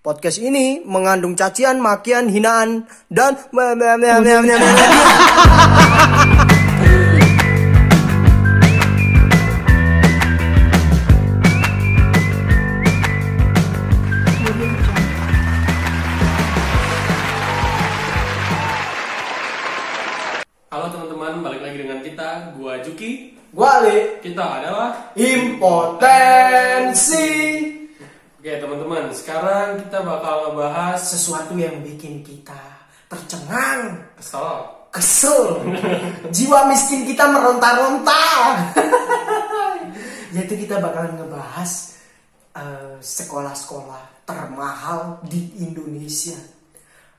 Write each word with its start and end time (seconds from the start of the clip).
Podcast 0.00 0.40
ini 0.40 0.80
mengandung 0.80 1.36
cacian, 1.36 1.76
makian, 1.76 2.32
hinaan, 2.32 2.88
dan... 3.12 3.36
kita 30.00 30.16
bakal 30.16 30.36
ngebahas 30.48 30.96
Sesuatu 30.96 31.60
yang 31.60 31.84
bikin 31.84 32.24
kita 32.24 32.56
tercengang, 33.04 34.00
kesel. 34.16 34.48
kesel, 34.88 35.60
jiwa 36.32 36.72
miskin 36.72 37.04
kita 37.04 37.28
meronta-ronta. 37.28 38.24
Yaitu 40.32 40.56
kita 40.56 40.80
bakalan 40.80 41.20
ngebahas 41.20 42.00
eh, 42.56 42.96
sekolah-sekolah 42.96 44.24
termahal 44.24 45.20
di 45.28 45.52
Indonesia. 45.60 46.40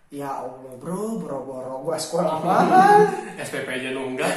Ya 0.10 0.42
Allah 0.42 0.74
bro, 0.82 1.22
bro, 1.22 1.38
bro, 1.46 1.86
gua 1.86 2.02
sekolah 2.02 2.42
mahal. 2.42 3.06
SPP 3.46 3.70
aja 3.70 3.94
nunggak. 3.94 4.34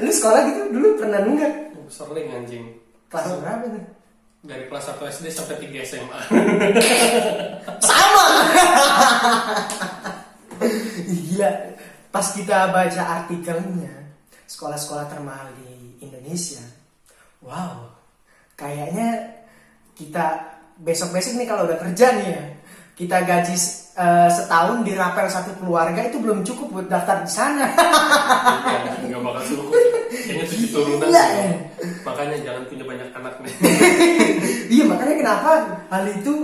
Lu 0.00 0.08
sekolah 0.08 0.40
gitu 0.48 0.60
dulu 0.72 0.88
pernah 0.96 1.20
nunggak? 1.28 1.52
Sering 1.92 2.40
anjing. 2.40 2.72
Kelas 3.12 3.36
berapa 3.36 3.68
tuh? 3.68 4.01
Dari 4.42 4.66
kelas 4.66 4.90
1 4.90 5.06
SD 5.06 5.26
sampai 5.30 5.56
3 5.62 5.86
SMA. 5.86 6.20
Sama. 7.88 8.26
Gila. 11.06 11.52
Pas 12.10 12.26
kita 12.34 12.74
baca 12.74 13.02
artikelnya 13.22 13.94
sekolah-sekolah 14.50 15.06
termahal 15.08 15.48
di 15.62 16.02
Indonesia. 16.02 16.60
Wow. 17.38 17.94
Kayaknya 18.58 19.40
kita 19.94 20.58
besok-besok 20.82 21.38
nih 21.38 21.46
kalau 21.46 21.62
udah 21.70 21.78
kerja 21.78 22.06
nih 22.18 22.28
ya. 22.34 22.44
Kita 22.98 23.22
gaji 23.22 23.56
eh, 23.94 24.28
setahun 24.28 24.82
dirapel 24.82 25.26
satu 25.26 25.52
keluarga 25.56 26.00
itu 26.02 26.16
belum 26.16 26.40
cukup 26.42 26.66
buat 26.70 26.86
daftar 26.88 27.24
di 27.24 27.30
sana. 27.30 27.66
Iya, 27.72 29.08
Nggak 29.08 29.20
bakal 29.20 29.42
cukup. 29.46 29.70
Kayaknya 30.12 30.44
tujuh 30.48 30.68
turunan. 30.70 31.06
Gila, 31.08 31.22
sih. 31.24 31.40
ya. 31.40 31.50
Makanya 32.02 32.36
jangan 32.40 32.62
punya 32.68 32.84
banyak 32.84 33.08
anak 33.12 33.34
nih. 33.40 33.52
iya 34.74 34.84
makanya 34.86 35.14
kenapa 35.18 35.50
hal 35.88 36.04
itu 36.08 36.34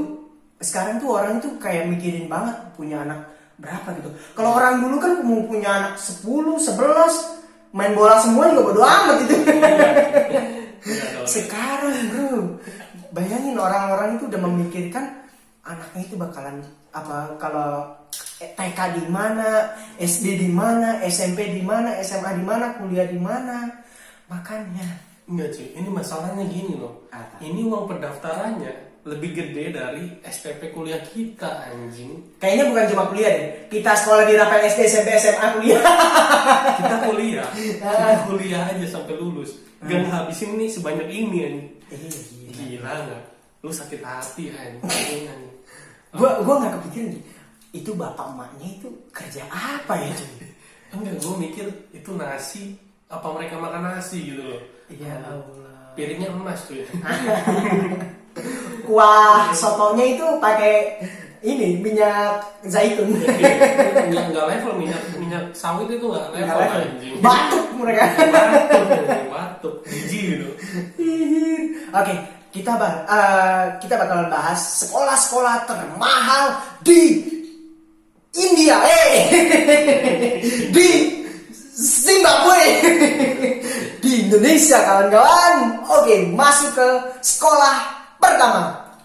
sekarang 0.58 0.98
tuh 0.98 1.08
orang 1.14 1.38
tuh 1.38 1.54
kayak 1.56 1.86
mikirin 1.86 2.26
banget 2.26 2.56
punya 2.74 3.00
anak 3.04 3.28
berapa 3.58 3.88
gitu. 3.98 4.10
Kalau 4.34 4.54
orang 4.54 4.82
dulu 4.82 4.96
kan 4.98 5.12
mau 5.22 5.42
punya 5.44 5.70
anak 5.70 5.94
10, 5.98 6.24
11 6.58 7.38
main 7.68 7.92
bola 7.92 8.16
semua 8.18 8.48
juga 8.50 8.62
bodo 8.72 8.82
amat 8.82 9.16
gitu. 9.24 9.34
Iya, 10.78 11.04
kalau- 11.12 11.28
sekarang 11.28 11.96
bro, 12.08 12.30
bayangin 13.12 13.56
orang-orang 13.58 14.16
itu 14.16 14.24
udah 14.26 14.40
memikirkan 14.40 15.04
anaknya 15.62 16.00
itu 16.02 16.14
bakalan 16.16 16.64
apa 16.98 17.38
kalau 17.38 17.94
TK 18.38 18.78
di 18.98 19.04
mana, 19.10 19.74
SD 19.98 20.38
di 20.38 20.50
mana, 20.50 21.02
SMP 21.06 21.50
di 21.50 21.62
mana, 21.62 21.98
SMA 22.02 22.38
di 22.38 22.44
mana, 22.46 22.66
kuliah 22.78 23.06
di 23.06 23.18
mana. 23.18 23.66
Makanya 24.30 25.06
Enggak 25.28 25.52
cuy, 25.52 25.76
ini 25.76 25.88
masalahnya 25.92 26.40
gini 26.48 26.80
loh. 26.80 27.04
Apa? 27.12 27.36
Ini 27.44 27.60
uang 27.68 27.84
pendaftarannya 27.84 29.04
lebih 29.04 29.36
gede 29.36 29.76
dari 29.76 30.08
SPP 30.24 30.72
kuliah 30.72 31.04
kita 31.04 31.68
anjing. 31.68 32.16
Kayaknya 32.40 32.64
bukan 32.72 32.84
cuma 32.96 33.04
kuliah 33.12 33.30
deh. 33.36 33.46
Kita 33.68 33.92
sekolah 33.92 34.24
di 34.24 34.40
Rapel 34.40 34.64
SD, 34.72 34.88
SMP, 34.88 35.20
SMA, 35.20 35.46
kuliah. 35.52 35.84
kita 36.78 36.96
kuliah 37.04 37.48
kita 37.52 38.24
kuliah 38.28 38.62
aja 38.70 38.86
sampai 38.86 39.14
lulus 39.18 39.58
gak 39.84 40.00
ngabisin 40.08 40.58
nih 40.58 40.68
sebanyak 40.70 41.08
ini 41.10 41.38
anjing 41.44 41.68
Iya, 41.88 42.08
gila. 42.08 42.52
gila 42.68 42.92
nggak 43.08 43.22
lu 43.64 43.70
sakit 43.72 44.00
hati 44.04 44.44
anjing 44.52 45.42
Gua 46.10 46.30
gua 46.40 46.54
nggak 46.58 46.72
kepikiran. 46.80 47.20
Itu 47.70 47.90
bapak 47.92 48.32
emaknya 48.32 48.68
itu 48.74 48.88
kerja 49.10 49.44
apa 49.46 49.92
ya 49.94 50.08
cuy? 50.10 50.32
enggak 50.88 51.20
gue 51.20 51.34
mikir 51.38 51.66
itu 51.92 52.16
nasi 52.16 52.72
apa 53.06 53.28
mereka 53.28 53.60
makan 53.60 53.92
nasi 53.92 54.24
gitu 54.24 54.40
loh 54.40 54.56
Ya 54.88 55.20
Allah. 55.20 55.92
piringnya 55.92 56.32
emas 56.32 56.64
tuh 56.64 56.76
ya 56.80 56.88
Kuah 58.84 59.52
sotonya 59.52 60.16
itu 60.16 60.24
pakai 60.40 60.96
ini 61.38 61.76
minyak 61.76 62.40
zaitun. 62.64 63.12
nggak 63.14 64.24
nggak 64.32 64.46
level 64.48 64.72
minyak 64.74 64.96
minyak 65.14 65.44
sawit 65.52 65.86
itu 65.86 66.02
nggak 66.02 66.32
level 66.32 66.56
level. 66.56 66.80
anjing 66.80 67.14
Batuk 67.20 67.66
mereka. 67.76 68.04
batuk 68.32 68.84
batuk 69.28 69.74
jijik 69.84 70.22
gitu 70.34 70.48
Oke, 71.90 72.14
kita 72.54 72.72
bang, 72.78 72.96
eh, 73.06 73.64
kita 73.82 73.94
bakalan 74.00 74.28
bahas 74.32 74.60
sekolah-sekolah 74.84 75.68
termahal 75.68 76.44
di 76.80 77.24
India, 78.34 78.78
eh, 78.84 79.14
di 80.76 80.88
Zimbabwe, 81.78 82.62
di 84.04 84.12
Indonesia 84.26 84.78
kawan-kawan. 84.82 85.54
Oke, 86.02 86.14
masuk 86.34 86.74
ke 86.74 86.88
sekolah 87.22 87.98
pertama. 88.18 88.62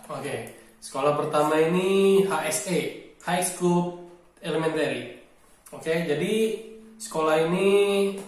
oke 0.09 0.35
sekolah 0.81 1.13
pertama 1.17 1.57
ini 1.61 2.21
HSE 2.25 2.79
High 3.23 3.45
School 3.45 4.09
Elementary 4.41 5.21
oke 5.69 5.89
jadi 5.89 6.33
sekolah 6.97 7.49
ini 7.49 7.69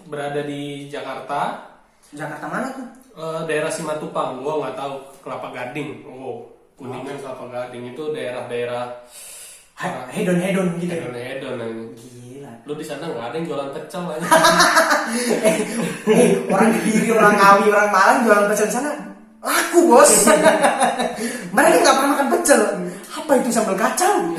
berada 0.05 0.45
di 0.45 0.87
Jakarta 0.87 1.73
Jakarta 2.13 2.45
mana 2.47 2.67
tuh? 2.73 2.87
Eh, 3.15 3.41
daerah 3.47 3.71
Simatupang, 3.71 4.43
gua 4.43 4.59
nggak 4.59 4.75
tahu 4.75 4.93
Kelapa 5.23 5.47
Gading. 5.49 6.03
Oh, 6.03 6.43
Kuningan 6.75 7.15
Kelapa 7.15 7.47
Gading 7.47 7.95
itu 7.95 8.03
daerah-daerah 8.11 8.91
He- 9.75 10.07
Hedon 10.11 10.39
hedon 10.39 10.67
gitu. 10.79 10.91
ya? 10.91 10.99
hedon-hedon. 10.99 11.55
anjing. 11.59 11.87
Gila. 11.95 12.51
Lu 12.63 12.75
di 12.75 12.83
sana 12.83 13.07
nggak 13.07 13.27
ada 13.27 13.35
yang 13.35 13.47
jualan 13.47 13.69
pecel 13.71 14.03
aja. 14.07 14.27
Eh, 16.05 16.27
orang 16.49 16.73
Kediri, 16.75 17.13
orang 17.13 17.35
Ngawi, 17.37 17.65
orang 17.69 17.89
Malang 17.89 18.19
jualan 18.25 18.45
pecel 18.49 18.67
di 18.67 18.75
sana 18.75 18.91
laku 19.39 19.79
bos. 19.85 20.11
Mereka 21.55 21.75
nggak 21.77 21.95
pernah 21.95 22.11
makan 22.11 22.27
pecel. 22.33 22.61
Apa 23.13 23.31
itu 23.37 23.49
sambal 23.53 23.77
kacang? 23.77 24.33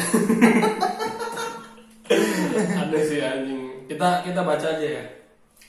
ada 2.76 2.98
sih 3.02 3.18
anjing. 3.22 3.60
Kita 3.86 4.20
kita 4.20 4.40
baca 4.42 4.66
aja 4.66 4.86
ya. 5.00 5.04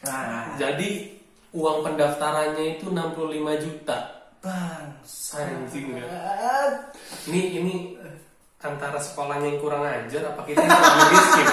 Nah, 0.03 0.53
Jadi 0.57 1.16
uang 1.53 1.77
pendaftarannya 1.85 2.79
itu 2.79 2.91
65 2.91 3.63
juta. 3.63 3.97
bang. 4.37 4.85
Anjing. 5.37 5.87
Ini 7.27 7.41
ini 7.59 7.73
antara 8.57 8.99
sekolahnya 8.99 9.53
yang 9.53 9.59
kurang 9.63 9.85
ajar 9.85 10.33
apa 10.33 10.41
kita 10.43 10.59
yang 10.59 10.75
miskin? 11.15 11.47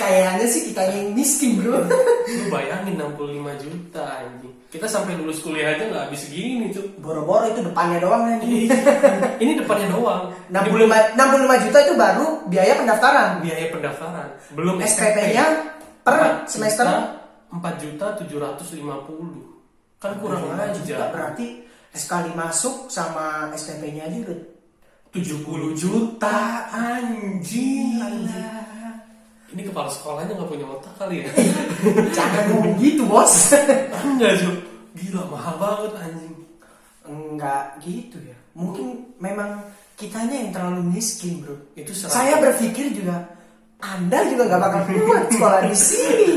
Kayaknya 0.00 0.46
sih 0.48 0.62
kita 0.72 0.82
yang 0.90 1.12
miskin 1.12 1.50
bro. 1.60 1.76
Lu 1.84 2.44
bayangin 2.48 2.96
65 2.96 3.64
juta 3.64 4.02
anjing. 4.22 4.54
Kita 4.72 4.86
sampai 4.90 5.14
lulus 5.14 5.38
kuliah 5.38 5.76
aja 5.78 5.86
nggak 5.86 6.04
habis 6.10 6.26
segini, 6.26 6.66
Cuk. 6.74 6.98
Boro-boro 6.98 7.46
itu 7.46 7.62
depannya 7.62 8.02
doang 8.02 8.26
nih. 8.42 8.66
ini 9.38 9.52
depannya 9.54 9.86
doang 9.94 10.34
65, 10.50 11.14
65 11.14 11.64
juta 11.68 11.78
itu 11.84 11.94
baru 11.94 12.26
biaya 12.50 12.72
pendaftaran. 12.82 13.28
biaya 13.44 13.66
pendaftaran 13.70 14.28
belum 14.56 14.76
SPP-nya 14.82 15.44
per 16.02 16.44
semester 16.50 16.86
4 17.54 17.62
juta 17.78 18.06
750 18.18 18.82
kan 19.96 20.12
kurang 20.18 20.42
65 20.50 20.78
juta 20.82 20.94
aja 20.98 21.06
berarti 21.08 21.46
sekali 21.90 22.30
masuk 22.34 22.90
sama 22.90 23.54
SPP-nya 23.54 24.04
aja 24.04 24.18
udah 24.26 24.40
70 25.14 25.78
juta 25.78 26.38
anjing 26.68 28.26
ini 29.48 29.62
kepala 29.62 29.86
sekolahnya 29.86 30.34
nggak 30.34 30.50
punya 30.50 30.66
otak 30.66 30.90
kali 30.98 31.22
ya 31.22 31.30
Jangan 32.16 32.42
ngomong 32.50 32.74
gitu 32.76 33.06
bos. 33.06 33.54
enggak 34.02 34.42
Cuk. 34.42 34.56
gila 34.94 35.22
mahal 35.30 35.54
banget 35.56 35.92
anjing 35.96 36.34
Enggak 37.04 37.78
gitu 37.78 38.18
ya. 38.18 38.34
Mungkin 38.56 39.14
memang 39.20 39.62
kitanya 39.94 40.40
yang 40.40 40.50
terlalu 40.50 40.82
miskin 40.90 41.38
bro. 41.38 41.54
itu 41.76 41.94
seratus- 41.94 42.16
Saya 42.16 42.40
berpikir 42.40 42.90
juga 42.90 43.30
Anda 43.84 44.24
juga 44.32 44.48
nggak 44.48 44.62
bakal 44.64 44.80
kuat 45.04 45.24
sekolah 45.28 45.60
di 45.68 45.76
sini. 45.76 46.32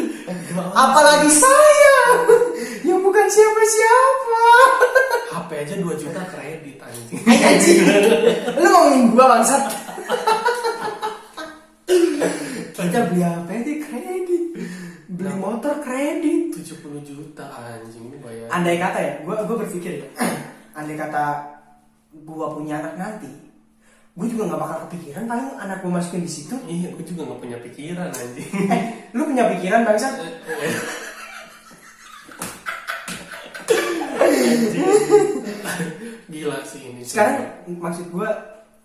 Apalagi 0.75 1.31
saya 1.31 1.95
yang 2.83 2.99
bukan 2.99 3.23
siapa-siapa. 3.31 4.45
HP 5.31 5.49
aja 5.63 5.75
2 5.79 5.95
juta 5.95 6.21
kredit 6.27 6.75
anjing. 6.83 7.79
Lu 8.59 8.67
ngomongin 8.67 9.15
gua 9.15 9.25
bangsat. 9.39 9.63
Kita 12.75 12.99
beli 13.07 13.23
apa 13.23 13.51
aja 13.55 13.73
kredit. 13.79 14.43
Beli 15.07 15.33
motor 15.39 15.79
kredit. 15.79 16.51
70 16.51 16.99
juta 17.07 17.47
anjing 17.47 18.11
ini 18.11 18.17
bayar 18.19 18.51
Andai 18.51 18.75
kata 18.75 18.99
ya, 18.99 19.13
gua 19.23 19.47
gua 19.47 19.63
berpikir 19.63 20.03
ya. 20.03 20.07
Andai 20.75 20.99
kata 20.99 21.47
gua 22.27 22.51
punya 22.51 22.83
anak 22.83 22.93
nanti 22.99 23.46
gue 24.17 24.27
juga 24.27 24.43
nggak 24.49 24.57
bakal 24.59 24.77
kepikiran 24.89 25.23
paling 25.25 25.49
anak 25.61 25.77
gue 25.79 25.91
masukin 25.93 26.21
di 26.21 26.31
situ. 26.31 26.55
Iya 26.65 26.89
gue 26.89 27.05
juga 27.05 27.21
nggak 27.23 27.39
punya 27.39 27.57
pikiran 27.61 28.09
anjing. 28.09 28.49
Eh 28.67 28.81
lu 29.13 29.21
punya 29.23 29.45
pikiran 29.53 29.85
bangsa 29.85 30.07
gila 36.27 36.57
sih 36.67 36.81
ini. 36.91 37.01
Sekarang 37.03 37.47
maksud 37.79 38.11
gue 38.11 38.29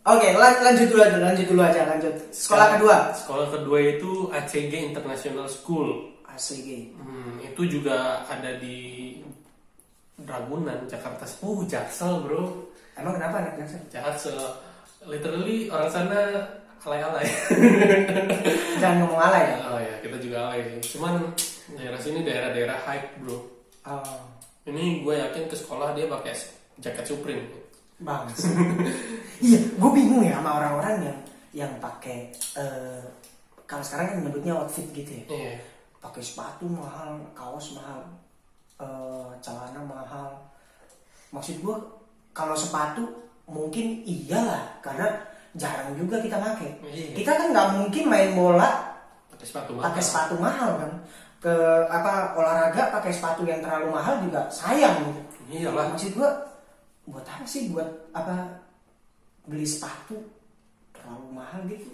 oke 0.02 0.28
lan- 0.36 0.60
lanjut 0.62 0.86
dulu 0.90 1.02
aja 1.02 1.18
lanjut 1.18 1.46
dulu 1.48 1.62
aja 1.62 1.80
lanjut. 1.88 2.14
Sekolah 2.30 2.78
kedua? 2.78 2.96
Sekolah 3.14 3.46
kedua 3.50 3.78
itu 3.80 4.10
ACG 4.30 4.72
International 4.92 5.46
School. 5.50 6.12
ACG 6.26 6.96
Hmm, 6.96 7.36
itu 7.44 7.62
juga 7.68 8.24
ada 8.24 8.56
di 8.56 9.20
Ragunan, 10.22 10.86
Jakarta. 10.86 11.26
Uh, 11.42 11.66
Jaksel 11.66 12.22
bro, 12.22 12.70
emang 12.94 13.18
kenapa 13.18 13.42
anak 13.42 13.54
jaksa 13.58 13.78
Jaksel. 13.90 14.38
Literally 15.04 15.66
orang 15.66 15.88
sana 15.88 16.20
alay-alay. 16.80 17.26
jangan 18.82 18.96
ngomong 19.02 19.20
alay 19.20 19.44
ya 19.48 19.56
oh 19.64 19.78
ya, 19.78 19.94
kita 20.00 20.16
juga 20.18 20.36
alay 20.48 20.66
sih. 20.78 20.98
Cuman 20.98 21.30
daerah 21.72 21.96
sini 21.96 22.22
daerah-daerah 22.22 22.78
hype 22.82 23.08
bro. 23.18 23.38
oh, 23.84 24.18
Ini 24.62 25.02
gue 25.02 25.14
yakin 25.16 25.44
ke 25.46 25.54
sekolah 25.54 25.90
dia 25.92 26.06
pakai 26.06 26.34
jaket 26.78 27.04
Supreme. 27.04 27.46
bang 27.98 28.26
iya 29.46 29.58
gue 29.62 29.90
bingung 29.92 30.26
ya 30.26 30.34
sama 30.36 30.58
orang-orang 30.58 31.06
yang 31.06 31.18
yang 31.54 31.72
pakai 31.78 32.34
eh, 32.56 33.02
kalau 33.62 33.78
sekarang 33.78 34.06
kan 34.08 34.16
nyebutnya 34.20 34.58
outfit 34.58 34.90
gitu 34.90 35.22
ya 35.22 35.24
Iya. 35.30 35.54
pakai 36.00 36.18
sepatu 36.18 36.66
mahal 36.66 37.14
kaos 37.30 37.78
mahal 37.78 38.02
eh, 38.76 39.30
celana 39.38 39.78
mahal 39.80 40.34
maksud 41.30 41.62
gua 41.62 41.78
kalau 42.32 42.58
sepatu 42.58 43.06
mungkin 43.44 44.02
iyalah 44.02 44.78
karena 44.80 45.08
jarang 45.52 45.92
juga 45.94 46.16
kita 46.18 46.36
pakai 46.36 46.70
Iya. 46.88 47.12
kita 47.14 47.30
kan 47.32 47.46
nggak 47.50 47.68
mungkin 47.76 48.04
main 48.08 48.30
bola 48.32 48.70
Pakai 49.28 49.46
sepatu 49.46 49.70
mahal. 49.72 49.84
pakai 49.90 50.02
sepatu 50.02 50.34
mahal 50.38 50.70
kan 50.78 50.92
ke 51.42 51.54
apa 51.86 52.12
olahraga 52.34 52.82
pakai 52.92 53.10
sepatu 53.10 53.42
yang 53.42 53.58
terlalu 53.58 53.90
mahal 53.90 54.14
juga 54.22 54.46
sayang 54.48 54.94
gitu 55.02 55.20
Iyalah. 55.52 55.90
maksud 55.90 56.14
gua 56.14 56.30
buat 57.04 57.26
apa 57.26 57.44
sih 57.44 57.68
buat 57.68 57.88
apa 58.12 58.62
beli 59.44 59.66
sepatu 59.66 60.16
terlalu 60.94 61.28
mahal 61.34 61.60
gitu 61.66 61.90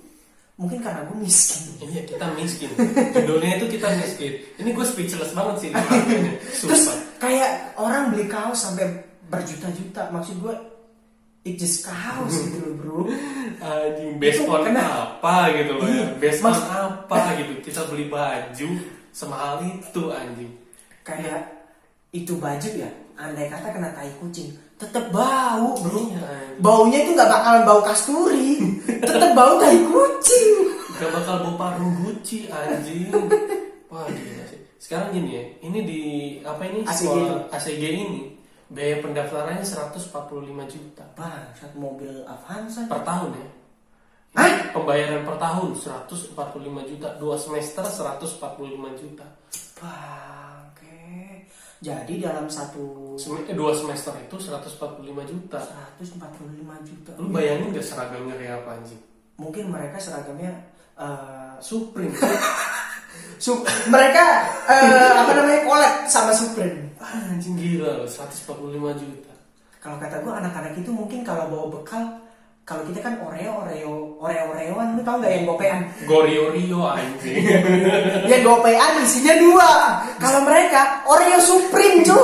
mungkin 0.55 0.79
karena 0.79 1.01
gue 1.03 1.17
miskin 1.17 1.65
Iya 1.81 2.03
kita 2.05 2.27
miskin. 2.35 2.67
Judulnya 3.15 3.57
itu 3.57 3.67
kita 3.71 3.95
miskin. 3.95 4.33
Ini 4.59 4.75
gue 4.75 4.83
speechless 4.83 5.31
banget 5.31 5.57
sih. 5.63 5.71
Terus 6.67 6.83
kayak 7.17 7.79
orang 7.79 8.11
beli 8.11 8.27
kaos 8.27 8.67
sampai 8.67 8.91
berjuta-juta, 9.31 10.11
maksud 10.11 10.35
gue 10.43 10.55
it 11.43 11.55
just 11.55 11.83
kaos 11.83 12.35
gitu 12.35 12.59
loh 12.61 12.73
bro. 12.75 12.99
Anjing, 13.59 14.19
based 14.19 14.43
on 14.43 14.63
kena- 14.63 15.19
apa 15.19 15.51
gitu 15.55 15.73
loh 15.75 15.87
ya? 15.87 16.07
Based 16.17 16.41
on 16.41 16.51
mas- 16.51 16.65
apa 16.65 17.19
gitu? 17.37 17.53
Kita 17.61 17.87
beli 17.87 18.07
baju 18.07 18.69
semahal 19.11 19.63
itu 19.63 20.03
anjing. 20.09 20.53
Kayak 21.03 21.69
itu 22.11 22.37
baju 22.37 22.69
ya, 22.69 22.89
andai 23.15 23.47
kata 23.47 23.69
kena 23.69 23.93
tai 23.93 24.09
kucing, 24.17 24.49
tetep 24.77 25.11
bau 25.11 25.77
bro. 25.77 25.99
Iya, 26.07 26.21
anjing. 26.21 26.61
Baunya 26.61 26.99
itu 27.03 27.11
nggak 27.13 27.29
bakalan 27.29 27.63
bau 27.65 27.81
kasturi, 27.83 28.61
tetep 28.87 29.31
bau 29.33 29.57
tai 29.59 29.77
kucing. 29.77 30.57
Gak 30.99 31.15
bakal 31.15 31.37
bawa 31.41 31.55
parfum 31.55 31.95
Gucci 32.03 32.51
anjing. 32.51 33.07
Wah 33.87 34.03
gila 34.05 34.45
sih. 34.47 34.59
Sekarang 34.79 35.11
gini 35.11 35.31
ya, 35.31 35.43
ini 35.63 35.79
di 35.81 36.01
apa 36.43 36.63
ini 36.63 36.83
ACG 36.83 37.07
sekolah 37.07 37.51
ACG 37.51 37.83
ini 37.89 38.05
biaya 38.69 39.01
pendaftarannya 39.01 39.65
145 39.65 40.13
juta 40.69 41.05
Bang, 41.17 41.49
satu 41.57 41.77
mobil 41.77 42.13
Avanza. 42.25 42.85
per 42.85 43.01
tahun 43.01 43.33
ya. 43.33 43.49
Hah? 44.37 44.53
Pembayaran 44.77 45.25
per 45.25 45.37
tahun 45.41 45.73
145 45.73 46.37
juta, 46.85 47.09
dua 47.17 47.35
semester 47.35 47.81
145 47.83 48.93
juta. 48.95 49.25
Bangke. 49.81 51.49
Jadi 51.81 52.15
dalam 52.21 52.45
satu 52.47 53.17
Sem- 53.17 53.47
eh, 53.49 53.57
dua 53.57 53.73
semester 53.73 54.13
itu 54.21 54.37
145 54.37 55.25
juta. 55.25 55.59
145 55.97 56.77
juta. 56.85 57.11
Lu 57.17 57.33
bayangin 57.33 57.73
gak 57.73 57.87
seragamnya 57.87 58.35
kayak 58.37 58.63
apa 58.63 58.71
anjing? 58.77 59.01
Mungkin 59.39 59.65
mereka 59.73 59.97
seragamnya 59.97 60.53
eh, 60.99 61.55
Supreme. 61.65 62.13
Su- 63.39 63.63
mereka 63.87 64.45
eh, 64.67 65.11
apa 65.15 65.31
namanya 65.33 65.63
kolek 65.63 65.95
sama 66.07 66.35
Supreme. 66.35 66.91
Ah, 66.99 67.31
anjing 67.31 67.55
gila 67.55 68.03
loh, 68.03 68.09
145 68.11 69.01
juta. 69.01 69.33
Kalau 69.79 69.97
kata 69.97 70.19
gue 70.21 70.33
anak-anak 70.35 70.75
itu 70.75 70.91
mungkin 70.91 71.23
kalau 71.23 71.47
bawa 71.47 71.67
bekal, 71.71 72.05
kalau 72.67 72.85
kita 72.85 73.01
kan 73.01 73.17
Oreo, 73.25 73.65
Oreo, 73.65 74.19
Oreo, 74.21 74.45
Oreoan, 74.53 74.93
lu 74.93 75.01
tau 75.01 75.17
nggak 75.17 75.33
yang 75.33 75.47
gopean? 75.49 75.81
Gorio 76.05 76.53
Rio 76.53 76.85
anjing. 76.85 77.41
yang 78.29 78.43
gopean 78.45 78.93
isinya 79.01 79.35
dua. 79.41 79.71
Kalau 80.21 80.45
mereka 80.45 81.01
Oreo 81.09 81.41
Supreme 81.41 82.05
cu, 82.05 82.19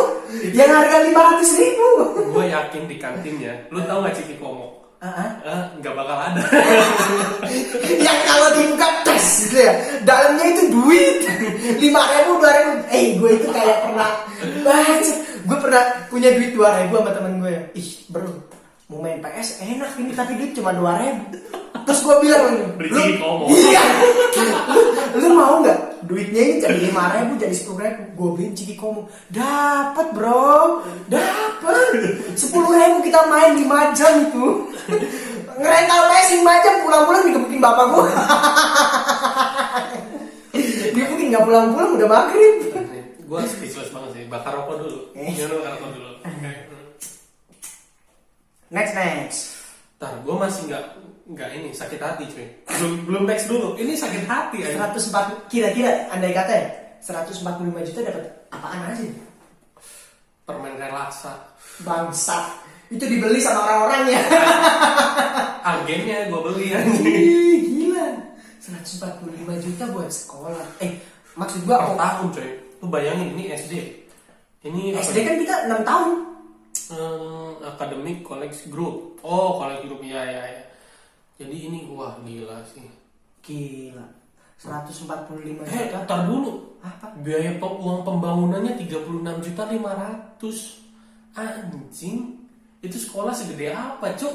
yang 0.53 0.69
harga 0.69 1.01
lima 1.01 1.21
ratus 1.33 1.57
ribu. 1.57 1.89
gue 2.29 2.45
yakin 2.53 2.83
di 2.85 2.97
kantinnya, 3.01 3.55
lu 3.73 3.81
tau 3.89 4.05
gak 4.05 4.19
Ciki 4.19 4.37
Komo? 4.37 4.84
Ah, 5.05 5.69
nggak 5.77 5.93
bakal 5.93 6.17
ada. 6.17 6.41
yang 8.09 8.21
kalau 8.25 8.49
dibuka 8.57 8.89
tes 9.05 9.53
gitu 9.53 9.61
ya, 9.61 10.01
dalamnya 10.01 10.49
itu 10.49 10.63
duit 10.73 11.29
lima 11.85 12.01
ribu, 12.09 12.41
dua 12.41 12.53
ribu. 12.57 12.73
Eh, 12.89 13.07
gue 13.21 13.31
itu 13.37 13.49
kayak 13.53 13.85
pernah, 13.85 14.11
gue 15.45 15.59
pernah 15.61 15.85
punya 16.09 16.33
duit 16.33 16.57
dua 16.57 16.81
ribu 16.81 17.05
sama 17.05 17.13
temen 17.13 17.37
gue. 17.37 17.55
Ih, 17.77 17.91
bro, 18.09 18.33
mau 18.89 19.05
main 19.05 19.21
PS 19.21 19.61
enak 19.61 19.93
ini 20.01 20.17
tapi 20.17 20.41
duit 20.41 20.57
cuma 20.57 20.73
dua 20.73 20.97
ribu. 20.97 21.37
Terus 21.85 22.01
gue 22.01 22.17
bilang, 22.25 22.45
Beli 22.81 22.89
lu, 22.91 23.01
iya, 23.53 23.85
lu, 24.73 24.81
lu 25.21 25.29
mau 25.37 25.61
nggak 25.61 26.05
duitnya 26.09 26.43
ini 26.45 26.57
jadi 26.61 26.79
lima 26.81 27.13
ribu 27.17 27.37
jadi 27.41 27.55
sepuluh 27.57 27.85
ribu, 27.85 28.03
gue 28.17 28.29
beliin 28.37 28.53
ciki 28.57 28.77
komo, 28.77 29.09
dapat 29.33 30.13
bro, 30.13 30.85
dapat 31.09 31.93
sepuluh 32.37 32.73
ribu 32.73 33.05
kita 33.05 33.25
main 33.29 33.57
lima 33.57 33.93
jam 33.97 34.29
itu, 34.29 34.69
ngerental 35.61 36.03
lima 36.09 36.55
jam 36.61 36.75
pulang-pulang 36.85 37.23
digebukin 37.29 37.61
bapak 37.61 37.87
gue, 37.89 38.09
dia 40.93 41.05
mungkin 41.09 41.27
nggak 41.33 41.45
pulang-pulang 41.45 41.91
udah 42.01 42.09
maghrib. 42.09 42.57
gue 43.25 43.41
speechless 43.49 43.89
banget 43.89 44.11
sih. 44.13 44.25
Bakar 44.29 44.53
rokok 44.53 44.85
dulu. 44.85 44.99
Eh. 45.17 45.33
Jangan 45.33 45.65
bakar 45.65 45.73
rokok 45.81 45.91
dulu. 45.97 46.11
Next 48.69 48.93
next, 48.93 49.41
Ntar 49.97 50.21
gue 50.21 50.37
masih 50.37 50.63
nggak 50.69 50.85
nggak 51.25 51.51
ini 51.57 51.69
sakit 51.73 52.01
hati 52.01 52.25
cuy. 52.29 52.47
Belum 52.69 52.93
belum 53.09 53.23
next 53.25 53.49
dulu. 53.49 53.77
Ini 53.81 53.97
sakit 53.97 54.29
hati 54.29 54.61
aja. 54.61 54.93
104 54.93 55.49
kira-kira 55.49 56.13
andai 56.13 56.37
kata 56.37 56.53
ya 56.53 56.69
145 57.05 57.89
juta 57.93 58.01
dapat 58.01 58.25
apaan 58.49 58.81
aja? 58.89 59.05
Permen 60.45 60.77
relaksa. 60.77 61.57
Bangsat, 61.85 62.65
itu 62.93 63.05
dibeli 63.05 63.41
sama 63.41 63.65
orang-orang 63.65 64.15
ya. 64.15 64.21
Agennya 65.69 66.29
gue 66.29 66.41
beli 66.45 66.71
anjing. 66.71 67.05
Ih, 67.09 67.61
gila. 67.67 68.09
145 68.61 69.65
juta 69.65 69.85
buat 69.93 70.09
sekolah. 70.09 70.65
Eh, 70.81 70.97
maksud 71.37 71.65
gua 71.69 71.85
Per 71.85 71.97
tahun 71.97 72.27
coy. 72.33 72.51
Lu 72.81 72.87
bayangin 72.89 73.37
ini 73.37 73.53
SD. 73.53 73.75
Ini 74.65 74.97
SD 74.97 75.17
kan 75.25 75.37
kita 75.41 75.55
6 75.69 75.89
tahun. 75.89 76.11
Hmm, 76.95 77.53
academic 77.65 78.25
college 78.25 78.69
group. 78.69 79.21
Oh, 79.25 79.61
college 79.61 79.89
group 79.89 80.01
ya 80.05 80.21
ya 80.21 80.43
ya. 80.45 80.63
Jadi 81.35 81.57
ini 81.67 81.79
wah 81.91 82.15
gila 82.21 82.63
sih. 82.65 82.87
Gila. 83.41 84.07
145 84.57 85.67
Eh, 85.67 85.91
juta. 85.91 85.99
ntar 86.05 86.21
dulu. 86.25 86.79
Apa? 86.79 87.11
Biaya 87.21 87.57
pe- 87.57 87.77
uang 87.77 88.01
pembangunannya 88.03 88.79
36 88.79 89.43
juta 89.43 89.67
500. 89.67 90.81
Anjing. 91.35 92.39
Itu 92.79 92.97
sekolah 92.97 93.33
segede 93.33 93.73
apa, 93.73 94.13
Cuk? 94.15 94.31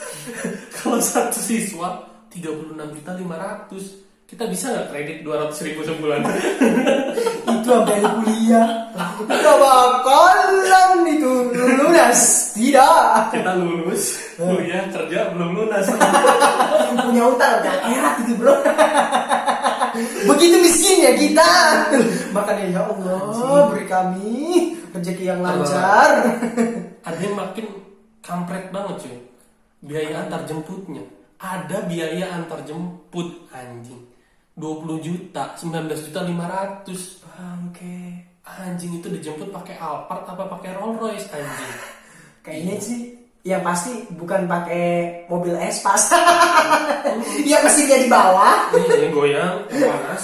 Kalau 0.74 0.98
satu 0.98 1.38
siswa 1.38 2.00
36 2.28 2.74
juta 2.90 3.12
500. 3.12 4.02
Kita 4.24 4.48
bisa 4.48 4.72
nggak 4.72 4.88
kredit 4.88 5.18
200 5.20 5.66
ribu 5.68 5.84
sebulan? 5.84 6.24
Itu 7.52 7.68
sampai 7.68 8.00
kuliah. 8.00 8.88
Gak 9.28 9.56
bakalan 9.60 11.04
itu 11.04 11.32
lunas. 11.52 12.20
Tidak. 12.56 13.36
Kita 13.36 13.52
lulus, 13.60 14.16
kuliah 14.40 14.88
kerja 14.88 15.28
belum 15.36 15.50
lunas. 15.60 15.84
Punya 17.04 17.22
utang 17.28 17.60
udah 17.60 17.72
akhirat 17.84 18.14
itu 18.24 18.32
bro. 18.40 18.54
Begitu 20.32 20.56
miskinnya 20.56 21.12
kita. 21.20 21.52
Makanya 22.32 22.64
ya 22.72 22.80
Allah 22.80 23.60
beri 23.76 23.84
kami 23.84 24.32
rezeki 24.96 25.24
yang 25.36 25.44
lancar. 25.44 26.32
Yang 27.20 27.34
makin 27.36 27.66
kampret 28.24 28.72
banget 28.72 29.04
cuy. 29.04 29.16
Biaya 29.84 30.24
antar 30.24 30.48
jemputnya. 30.48 31.04
Ada 31.36 31.84
biaya 31.84 32.40
antar 32.40 32.64
jemput 32.64 33.52
anjing. 33.52 34.13
20 34.54 35.02
juta, 35.02 35.54
19 35.54 35.90
juta 36.00 36.20
500. 36.22 36.86
Bangke. 37.34 37.98
Anjing 38.44 39.00
itu 39.00 39.08
dijemput 39.08 39.48
pakai 39.50 39.74
Alphard 39.74 40.28
apa 40.28 40.44
pakai 40.46 40.76
Rolls 40.76 41.00
Royce 41.00 41.26
anjing. 41.28 41.72
Kayaknya 42.44 42.76
sih 42.78 43.00
yang 43.42 43.60
pasti 43.60 44.04
bukan 44.12 44.44
pakai 44.44 44.84
mobil 45.28 45.52
espas 45.58 46.12
yang 47.50 47.60
mesinnya 47.60 48.00
di 48.00 48.08
bawah 48.08 48.72
Ini 48.72 49.08
yang 49.08 49.12
goyang, 49.12 49.56
yang 49.68 49.88
panas. 49.90 50.22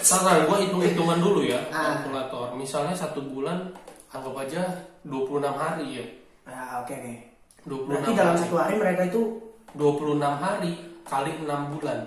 Sekarang 0.00 0.44
gue 0.44 0.58
hitung-hitungan 0.68 1.18
dulu 1.18 1.40
ya, 1.44 1.60
Ah. 1.72 1.96
kalkulator. 1.98 2.52
Misalnya 2.54 2.92
satu 2.92 3.24
bulan, 3.24 3.72
anggap 4.12 4.36
aja 4.38 4.62
26 5.02 5.52
hari 5.52 5.86
ya. 5.98 6.06
nah 6.44 6.84
oke 6.84 6.92
oke 6.92 7.14
26 7.64 7.88
berarti 7.88 8.10
dalam 8.12 8.34
hari. 8.36 8.42
satu 8.44 8.56
hari 8.60 8.74
mereka 8.76 9.02
itu 9.08 9.22
26 9.72 10.20
hari 10.36 10.72
kali 11.04 11.32
6 11.44 11.72
bulan. 11.78 12.00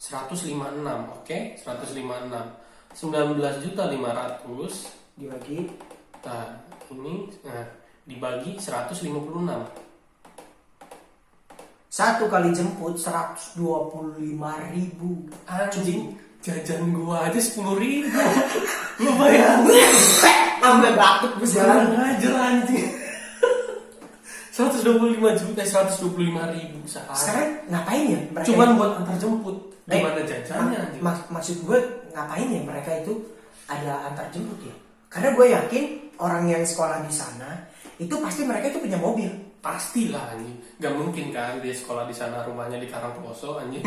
156, 0.00 1.20
oke? 1.20 1.38
156. 1.60 2.32
19 2.96 3.62
juta 3.62 3.82
500. 3.86 4.42
dibagi 5.20 5.68
Nah, 6.20 6.52
ini 6.92 7.32
nah, 7.44 7.64
dibagi 8.04 8.60
156. 8.60 9.08
satu 11.90 12.30
kali 12.30 12.54
jemput 12.54 12.94
125 12.94 13.58
ribu 14.70 15.26
Anjing, 15.48 16.14
jajan 16.38 16.94
gua 16.94 17.26
aja 17.28 17.40
10 17.40 17.56
ribu. 17.80 18.20
Lu 19.02 19.10
bayangin. 19.16 19.92
sampai 20.60 20.92
batuk 20.92 21.32
gue 21.40 21.48
Jalan 21.48 21.96
aja 21.96 22.30
anjing. 22.36 22.99
125 24.50 25.36
juta, 25.36 25.60
125 25.62 26.50
ribu 26.50 26.78
sehari. 26.84 27.14
sekarang 27.14 27.48
ngapain 27.68 28.02
ya 28.04 28.18
mereka 28.28 28.46
Cuman 28.50 28.68
buat 28.74 28.90
antar 28.98 29.14
jemput. 29.16 29.56
Eh, 29.86 29.96
Gimana 29.96 30.20
jajannya 30.22 30.78
mak- 30.98 31.26
maksud 31.28 31.56
gue 31.62 31.78
ngapain 32.10 32.46
ya 32.46 32.60
mereka 32.62 32.90
itu 32.98 33.12
ada 33.66 34.06
antar 34.06 34.26
jemput 34.30 34.58
ya 34.62 34.74
karena 35.06 35.28
gue 35.34 35.46
yakin 35.48 35.84
orang 36.16 36.44
yang 36.46 36.62
sekolah 36.62 37.00
di 37.00 37.10
sana 37.10 37.64
itu 37.96 38.12
pasti 38.18 38.42
mereka 38.42 38.68
itu 38.68 38.78
punya 38.78 38.96
mobil 38.96 39.28
Pastilah 39.60 40.32
anjing. 40.32 40.56
Gak 40.80 40.96
mungkin 40.96 41.28
kan 41.30 41.60
dia 41.60 41.70
sekolah 41.70 42.08
di 42.08 42.14
sana 42.16 42.40
rumahnya 42.42 42.80
di 42.80 42.88
Karangposo 42.88 43.60
anjing. 43.60 43.84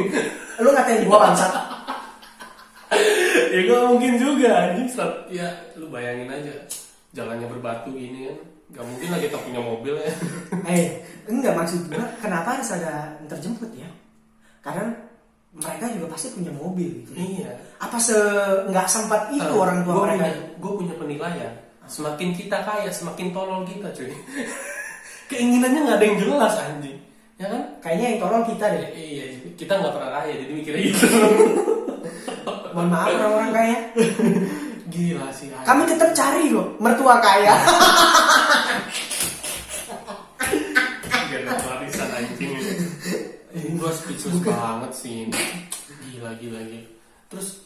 lu 0.62 0.70
ngatain 0.70 1.02
gue 1.02 1.18
bangsat 1.18 1.50
ya 3.54 3.60
gak 3.66 3.82
mungkin 3.90 4.12
juga 4.22 4.50
anjing. 4.70 4.86
Ya 5.34 5.50
lu 5.74 5.90
bayangin 5.90 6.30
aja 6.30 6.54
jalannya 7.12 7.50
berbatu 7.50 7.90
gini 7.90 8.30
kan. 8.30 8.38
Gak 8.74 8.82
mungkin 8.84 9.08
lah 9.08 9.20
kita 9.22 9.38
punya 9.38 9.62
mobil 9.62 9.94
ya. 9.96 10.12
eh 10.74 10.86
enggak 11.24 11.54
maksud 11.54 11.88
gue 11.88 12.06
kenapa 12.18 12.58
harus 12.58 12.70
ada 12.74 13.14
antar 13.18 13.38
jemput 13.38 13.70
ya? 13.72 13.86
Karena 14.60 14.90
mereka 15.54 15.86
juga 15.94 16.10
pasti 16.10 16.34
punya 16.34 16.50
mobil 16.50 17.06
gitu. 17.06 17.14
Iya. 17.14 17.54
apa 17.78 18.02
se 18.02 18.18
nggak 18.68 18.88
sempat 18.90 19.30
itu 19.30 19.46
Eh, 19.46 19.54
orang 19.54 19.86
tua 19.86 19.94
gua 19.94 20.06
mereka? 20.10 20.26
gue 20.58 20.72
punya 20.74 20.94
penilaian. 20.98 21.54
Semakin 21.86 22.34
kita 22.34 22.58
kaya 22.64 22.90
semakin 22.90 23.30
tolol 23.30 23.62
kita 23.62 23.94
cuy. 23.94 24.10
Keinginannya 25.30 25.80
nggak 25.86 25.98
ada 25.98 26.06
yang 26.06 26.18
jelas 26.18 26.54
anjing. 26.58 26.98
Ya 27.38 27.46
kan? 27.50 27.62
Kayaknya 27.80 28.06
yang 28.10 28.20
tolong 28.20 28.44
kita 28.48 28.66
deh. 28.68 28.86
Eh, 28.90 29.06
iya 29.14 29.24
kita 29.54 29.74
nggak 29.78 29.94
pernah 29.94 30.12
kaya 30.18 30.34
jadi 30.34 30.52
mikirnya 30.52 30.82
gitu. 30.90 31.06
Mohon 32.74 32.90
maaf 32.90 33.10
orang-orang 33.14 33.52
kaya 33.54 33.78
gila 34.92 35.30
sih 35.32 35.48
anjing. 35.52 35.68
kami 35.68 35.82
tetap 35.88 36.10
cari 36.12 36.52
loh 36.52 36.76
mertua 36.80 37.20
kaya. 37.24 37.56
Gak 41.34 41.40
ada 41.50 41.54
warisan 41.66 42.10
anjing. 42.14 42.54
Ini 43.54 43.70
gue 43.78 43.92
speechless 43.94 44.40
banget 44.44 44.92
sih. 44.98 45.14
Ini. 45.28 45.34
gila 46.10 46.32
gila 46.42 46.60
gila. 46.62 46.88
Terus 47.32 47.64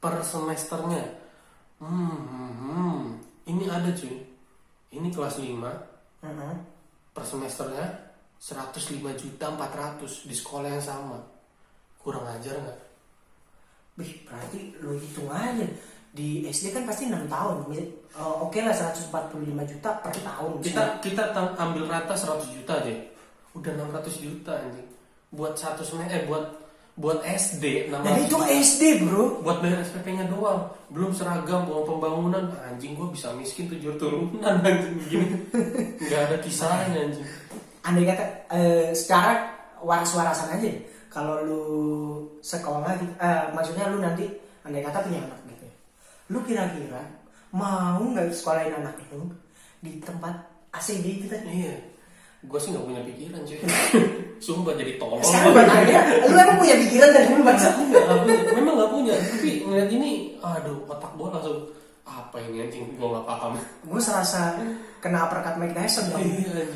per 0.00 0.20
semesternya 0.20 1.02
hmm, 1.80 2.18
hmm, 2.26 2.52
hmm. 2.60 3.00
ini 3.48 3.64
ada 3.70 3.90
cuy. 3.92 4.16
Ini 4.96 5.08
kelas 5.12 5.42
5 5.42 6.24
Heeh. 6.24 6.54
per 7.12 7.24
semesternya 7.26 7.86
105 8.40 9.00
juta 9.16 9.46
400 9.52 10.28
di 10.28 10.34
sekolah 10.36 10.68
yang 10.68 10.84
sama. 10.84 11.18
Kurang 12.00 12.28
ajar 12.28 12.54
nggak? 12.60 12.80
Wih, 13.96 14.12
berarti 14.28 14.76
lu 14.84 15.00
hitung 15.00 15.32
aja 15.32 15.64
di 16.16 16.48
SD 16.48 16.72
kan 16.72 16.88
pasti 16.88 17.12
6 17.12 17.28
tahun 17.28 17.56
eh, 17.76 17.92
oke 18.16 18.56
lah 18.64 18.72
145 18.72 19.12
juta 19.44 19.90
per 20.00 20.16
tahun 20.16 20.64
kita 20.64 20.82
kita 21.04 21.22
ambil 21.60 21.84
rata 21.84 22.16
100 22.16 22.56
juta 22.56 22.80
aja 22.80 22.96
udah 23.56 23.72
600 23.72 24.24
juta 24.24 24.52
anjing. 24.52 24.88
Buat 25.32 25.54
satu 25.56 25.82
semester 25.82 26.22
eh 26.22 26.24
buat 26.28 26.44
buat 26.96 27.20
SD 27.24 27.92
600 27.92 28.04
dan 28.04 28.14
itu. 28.24 28.36
SD 28.40 28.82
bro. 29.04 29.40
Buat 29.44 29.58
bayar 29.64 29.80
SPP-nya 29.84 30.28
doang. 30.28 30.68
Belum 30.92 31.12
seragam 31.12 31.68
uang 31.68 31.84
pembangunan. 31.84 32.44
Anjing 32.68 32.96
gua 32.96 33.08
bisa 33.08 33.32
miskin 33.36 33.68
tujuh 33.72 33.96
turunan 33.96 34.60
anjing. 34.60 34.96
Gini. 35.08 35.26
Nggak 36.04 36.20
ada 36.30 36.36
kisahnya 36.40 37.00
anjing. 37.10 37.26
Andai 37.84 38.04
kata 38.08 38.24
eh, 38.52 38.88
secara 38.92 39.50
waras-warasan 39.80 40.56
aja. 40.56 40.70
Kalau 41.12 41.40
lu 41.44 41.62
sekolah 42.44 42.92
eh, 42.96 43.44
maksudnya 43.56 43.88
lu 43.88 44.00
nanti 44.00 44.28
andai 44.64 44.84
kata 44.84 45.04
punya 45.04 45.20
anak. 45.24 45.40
Lu 46.32 46.38
kira-kira 46.42 47.02
mau 47.54 48.02
nggak 48.02 48.34
sekolahin 48.34 48.74
anak 48.76 48.98
itu 49.02 49.20
di 49.80 50.02
tempat 50.02 50.34
ACD 50.74 51.22
itu 51.22 51.26
tadi? 51.30 51.66
Iya. 51.66 51.76
Gua 52.46 52.58
sih 52.60 52.70
nggak 52.74 52.86
punya 52.86 53.00
pikiran 53.02 53.40
cuy. 53.42 53.58
Sumpah 54.44 54.74
jadi 54.76 55.00
tolol. 55.00 55.24
Sekarang 55.24 55.56
gue 55.56 55.64
tanya 55.64 55.98
lu 56.28 56.36
emang 56.36 56.58
punya 56.60 56.76
pikiran 56.76 57.10
dari 57.10 57.26
dulu 57.32 57.42
bangsa 57.42 57.68
memang 58.52 58.74
nggak 58.76 58.92
punya. 58.92 59.14
Tapi 59.16 59.50
ngeliat 59.64 59.90
ini 59.90 60.10
aduh 60.44 60.84
otak 60.86 61.12
gua 61.16 61.32
langsung 61.32 61.64
apa 62.04 62.36
ini 62.44 62.68
anjing? 62.68 62.84
Gua 63.00 63.18
nggak 63.18 63.26
paham. 63.26 63.52
Gue 63.88 64.00
serasa 64.02 64.54
kena 65.06 65.30
uppercut 65.30 65.54
Mike 65.62 65.76
Tyson 65.78 66.10
dong 66.10 66.18
iya 66.18 66.66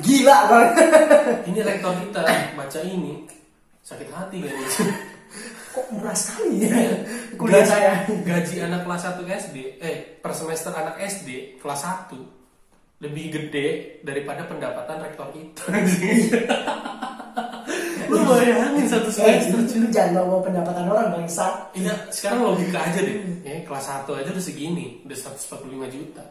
gila 0.00 0.38
banget 0.48 0.72
ini 1.44 1.60
rektor 1.60 1.92
kita 2.00 2.22
baca 2.56 2.80
ini 2.80 3.28
sakit 3.84 4.08
hati 4.08 4.40
kan 4.40 4.54
kok 5.74 5.86
murah 5.90 6.14
sekali 6.14 6.70
ya 6.70 6.78
kuliah 7.38 7.66
saya 7.66 8.06
gaji 8.06 8.62
anak 8.62 8.86
kelas 8.86 9.02
1 9.10 9.26
SD 9.26 9.56
eh 9.82 9.96
per 10.22 10.30
semester 10.30 10.70
anak 10.70 11.02
SD 11.02 11.58
kelas 11.58 11.82
1 12.14 13.02
lebih 13.02 13.26
gede 13.34 13.98
daripada 14.06 14.46
pendapatan 14.46 15.02
rektor 15.02 15.28
kita 15.34 15.66
lu 18.14 18.20
bayangin 18.22 18.86
satu 18.86 19.10
eh 19.26 19.42
semester 19.42 19.82
lu 19.82 19.88
jangan 19.90 20.22
bawa 20.30 20.40
pendapatan 20.46 20.86
orang 20.86 21.08
bangsa 21.10 21.50
Iya, 21.74 21.90
sekarang 22.14 22.54
logika 22.54 22.78
aja 22.78 23.02
deh. 23.02 23.18
Ya, 23.42 23.66
kelas 23.66 24.06
1 24.06 24.06
aja 24.14 24.28
udah 24.30 24.44
segini, 24.44 25.02
udah 25.02 25.18
145 25.18 25.90
juta. 25.90 26.22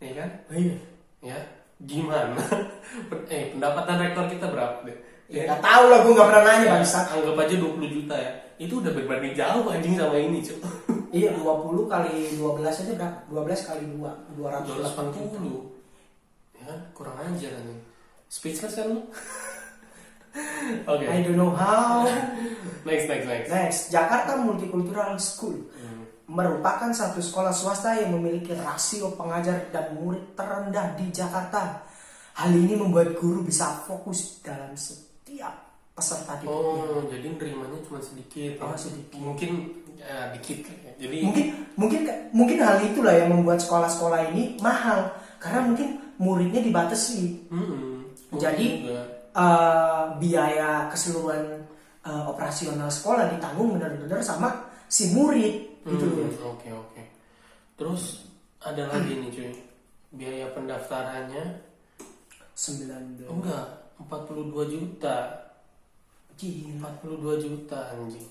Ya 0.00 0.12
kan? 0.16 0.30
iya 0.48 0.76
Ya, 1.20 1.38
gimana? 1.84 2.40
eh, 3.34 3.52
pendapatan 3.52 3.96
rektor 4.00 4.24
kita 4.32 4.46
berapa 4.48 4.80
deh? 4.88 4.96
ya 5.28 5.44
nggak 5.44 5.60
tahu 5.60 5.84
lah 5.92 5.98
gue 6.08 6.12
nggak 6.16 6.28
pernah 6.32 6.44
nanya 6.48 6.64
Ya, 6.64 6.72
bangsa 6.80 6.98
anggap 7.12 7.36
aja 7.36 7.54
20 7.60 7.84
juta 8.00 8.16
ya. 8.16 8.32
Itu 8.58 8.82
udah 8.82 8.90
berbanding 8.90 9.38
jauh 9.38 9.70
anjing 9.70 9.94
sama 9.94 10.18
ini, 10.18 10.42
Cuk. 10.42 10.58
iya 11.16 11.32
20 11.32 11.86
kali 11.88 12.36
12 12.36 12.58
aja 12.60 12.92
berapa 12.98 13.18
12 13.30 13.68
kali 13.70 13.82
2 13.96 14.36
280 14.36 15.38
280. 15.38 16.58
Ya 16.58 16.64
kan? 16.66 16.80
Kurang 16.92 17.16
ajar 17.22 17.54
anjing. 17.54 17.80
Speechless 18.28 18.74
kan 18.76 18.86
lu? 18.92 19.00
Oke. 20.92 21.04
I 21.08 21.24
don't 21.24 21.38
know 21.38 21.54
how 21.54 22.04
Next, 22.88 23.08
next, 23.08 23.26
next. 23.26 23.48
next 23.48 23.80
Jakarta 23.88 24.38
Multicultural 24.38 25.16
School 25.18 25.56
Hmm. 25.72 26.04
merupakan 26.28 26.92
satu 26.92 27.24
sekolah 27.24 27.52
swasta 27.56 27.96
yang 27.96 28.12
memiliki 28.12 28.52
rasio 28.52 29.16
pengajar 29.16 29.72
dan 29.72 29.96
murid 29.96 30.36
terendah 30.36 30.92
di 30.92 31.08
Jakarta. 31.08 31.80
Hal 32.36 32.52
ini 32.52 32.76
membuat 32.76 33.16
guru 33.16 33.40
bisa 33.40 33.80
fokus 33.88 34.44
dalam 34.44 34.76
setiap 34.76 35.67
peserta 35.98 36.38
didiknya. 36.38 36.54
Oh, 36.54 37.02
jadi 37.04 37.26
nerimanya 37.28 37.78
cuma 37.82 37.98
sedikit. 37.98 38.52
ya? 38.54 38.62
Oh, 38.62 38.78
sedikit. 38.78 39.18
Mungkin 39.18 39.50
ya, 39.94 40.30
dikit. 40.32 40.58
ya. 40.64 40.92
Jadi 40.96 41.16
Mungkin 41.20 41.46
mungkin 41.74 42.00
mungkin 42.30 42.58
hal 42.58 42.78
itulah 42.80 43.12
yang 43.12 43.30
membuat 43.30 43.58
sekolah-sekolah 43.58 44.30
ini 44.30 44.54
mahal 44.58 45.10
karena 45.36 45.66
mungkin 45.66 45.88
muridnya 46.16 46.62
dibatasi. 46.62 47.50
Mm-mm. 47.50 48.14
Jadi- 48.32 48.86
Juga. 48.86 49.02
Eh, 49.28 50.04
biaya 50.18 50.90
keseluruhan 50.90 51.62
eh, 52.02 52.24
operasional 52.26 52.88
sekolah 52.88 53.30
ditanggung 53.30 53.78
benar-benar 53.78 54.18
sama 54.18 54.50
si 54.88 55.14
murid 55.14 55.78
gitu 55.84 56.04
Hmm, 56.04 56.26
loh. 56.34 56.58
Oke 56.58 56.68
oke. 56.68 57.02
Terus 57.74 58.26
ada 58.58 58.82
lagi 58.88 59.14
nih 59.14 59.30
cuy. 59.30 59.50
Biaya 60.10 60.50
pendaftarannya 60.50 61.44
9 62.56 63.30
enggak 63.30 63.66
42 64.00 64.50
juta. 64.66 65.16
Gila. 66.38 66.86
42 67.02 67.42
juta 67.42 67.90
anjing. 67.90 68.22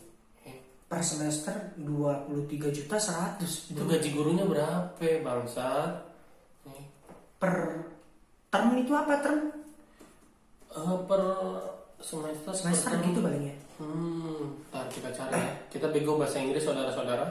Eh, 0.42 0.56
per 0.86 1.04
semester 1.04 1.52
23 1.76 2.40
juta 2.72 2.96
100 2.96 3.44
itu 3.68 3.82
gaji 3.84 4.10
gurunya 4.12 4.44
berapa 4.44 4.96
bangsa? 5.22 5.92
Eh, 6.64 6.84
per 7.36 7.84
term 8.48 8.72
itu 8.76 8.92
apa 8.92 9.20
term 9.20 9.52
eh, 10.70 10.98
per 11.04 11.22
semester 12.00 12.56
semester 12.56 12.96
per- 12.96 13.04
gitu 13.06 13.20
paling 13.20 13.46
ya 13.46 13.56
Hmm, 13.78 14.58
ntar 14.72 14.90
kita 14.90 15.12
cari 15.12 15.38
ya. 15.38 15.54
Kita 15.70 15.92
bego 15.92 16.18
bahasa 16.18 16.42
Inggris 16.42 16.66
saudara-saudara. 16.66 17.30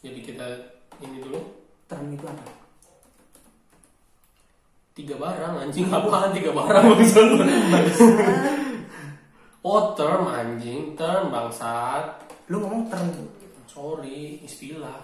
Jadi 0.00 0.22
kita 0.22 0.46
ini 0.98 1.20
dulu. 1.20 1.36
term 1.84 2.08
itu 2.08 2.24
apa 2.24 2.46
tiga 4.92 5.16
barang 5.16 5.54
anjing 5.58 5.88
apaan 5.88 6.32
tiga 6.32 6.52
barang 6.52 6.84
maksud 6.86 7.26
lu? 7.28 7.44
oh 9.62 9.94
term 9.94 10.26
anjing 10.26 10.94
term 10.94 11.30
bangsat. 11.30 12.18
Lu 12.46 12.60
ngomong 12.60 12.86
term 12.86 13.08
sorry 13.66 14.42
istilah. 14.42 15.00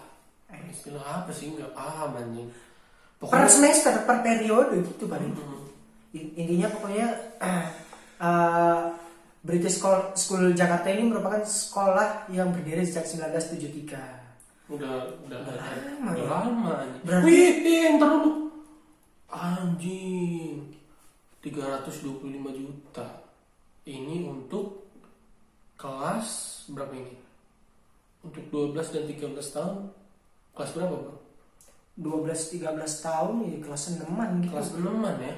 Istilah 0.49 1.01
apa 1.01 1.31
sih? 1.31 1.53
Nggak 1.53 1.73
paham 1.73 2.11
anjing. 2.15 2.49
Per 3.19 3.45
semester 3.47 4.07
per 4.07 4.23
periode 4.23 4.79
gitu 4.81 5.07
paling 5.07 5.35
Hmm. 5.35 5.67
In- 6.09 6.33
intinya 6.35 6.71
pokoknya 6.71 7.09
eh, 8.25 8.81
British 9.39 9.77
School, 9.77 10.15
School 10.15 10.51
Jakarta 10.53 10.89
ini 10.89 11.05
merupakan 11.05 11.43
sekolah 11.43 12.27
yang 12.29 12.49
berdiri 12.51 12.83
sejak 12.83 13.05
1973 13.05 13.93
udah 14.69 14.95
udah 15.25 15.39
Udah 15.41 15.55
lama 15.57 16.11
udah 16.11 16.17
ya? 16.17 16.29
lama 16.29 16.73
anjing. 16.81 17.03
Berarti- 17.05 17.25
wih 17.25 17.53
eh, 17.61 17.97
ntar 17.97 18.09
dulu 18.11 18.31
anjing. 19.29 20.57
325 21.39 22.25
juta 22.51 23.07
ini 23.89 24.29
untuk 24.29 24.93
kelas 25.81 26.29
berapa 26.69 26.93
ini? 26.93 27.17
Untuk 28.21 28.45
12 28.53 28.93
dan 28.93 29.05
13 29.09 29.57
tahun 29.57 29.77
kelas 30.53 30.75
berapa 30.75 30.95
bro 30.99 31.17
12-13 31.99 32.63
tahun 33.03 33.35
ya 33.43 33.59
kelas 33.59 33.83
6an 33.99 34.29
gitu. 34.39 34.55
Kelas 34.55 34.69
6 34.79 34.87
ya? 35.19 35.35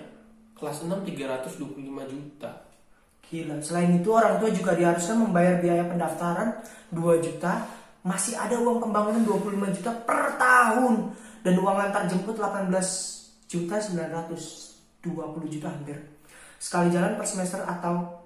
Kelas 0.52 0.76
6 0.85 0.92
325 1.09 2.12
juta. 2.12 2.50
Gila. 3.25 3.57
Selain 3.64 3.97
itu 3.97 4.09
orang 4.12 4.37
tua 4.37 4.52
juga 4.52 4.76
diharuskan 4.76 5.25
membayar 5.25 5.57
biaya 5.57 5.88
pendaftaran 5.88 6.61
2 6.92 7.25
juta, 7.25 7.64
masih 8.04 8.37
ada 8.37 8.61
uang 8.61 8.85
pembangunan 8.85 9.25
25 9.25 9.76
juta 9.80 9.90
per 10.04 10.37
tahun. 10.37 11.16
Dan 11.40 11.57
uang 11.57 11.78
antar 11.80 12.04
jemput 12.04 12.37
18 12.37 12.69
juta 13.49 13.80
920 13.80 15.00
juta 15.49 15.69
hampir. 15.73 15.97
Sekali 16.61 16.92
jalan 16.92 17.16
per 17.16 17.25
semester 17.25 17.64
atau 17.64 18.20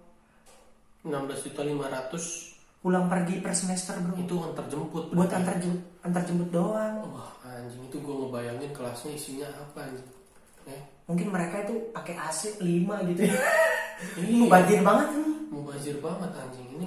16 1.04 1.12
juta 1.42 1.62
500 1.62 2.52
pulang 2.80 3.06
pergi 3.06 3.40
per 3.40 3.52
semester, 3.52 3.96
Bro. 3.96 4.16
itu 4.18 4.36
antar 4.38 4.64
jemput 4.66 5.08
Buat 5.10 5.32
antar 5.32 5.56
jemput, 5.56 5.80
antar 6.00 6.22
jemput 6.22 6.48
doang. 6.50 7.00
wah 7.06 7.32
anjing 7.46 7.80
itu 7.82 7.96
gue 7.96 8.14
ngebayangin 8.18 8.70
kelasnya 8.70 9.10
isinya 9.10 9.48
apa 9.50 9.84
anjing 9.84 10.08
eh 10.66 10.80
Mungkin 11.04 11.28
mereka 11.28 11.60
itu 11.62 11.74
pakai 11.90 12.14
AC 12.14 12.40
5 12.58 13.08
gitu 13.10 13.20
ya. 13.28 13.36
ini 14.18 14.36
Mubazir 14.42 14.80
banget 14.80 15.08
nih. 15.12 15.28
mubazir 15.48 15.96
banget 15.98 16.30
anjing 16.34 16.68
ini 16.74 16.86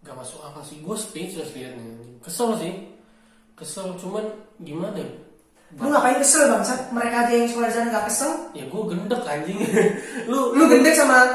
gak 0.00 0.12
masuk 0.14 0.40
akal 0.42 0.60
sih 0.60 0.80
gue 0.80 0.96
speechless 0.98 1.52
liatnya 1.52 1.84
kesel 2.18 2.56
sih 2.56 2.72
kesel 3.54 3.92
cuman 3.96 4.24
gimana 4.58 4.96
ya 4.96 5.08
Lu 5.70 5.86
ngapain 5.86 6.18
kesel 6.18 6.50
bangsat? 6.50 6.90
Mereka 6.90 7.16
aja 7.20 7.32
yang 7.32 7.46
sekolah 7.46 7.70
sana 7.70 7.94
gak 7.94 8.10
kesel? 8.10 8.32
ya 8.50 8.66
gue 8.66 8.82
gendek 8.86 9.22
anjing 9.22 9.54
lu 10.30 10.52
Lu 10.52 10.64
gendek 10.66 10.92
sama 10.92 11.30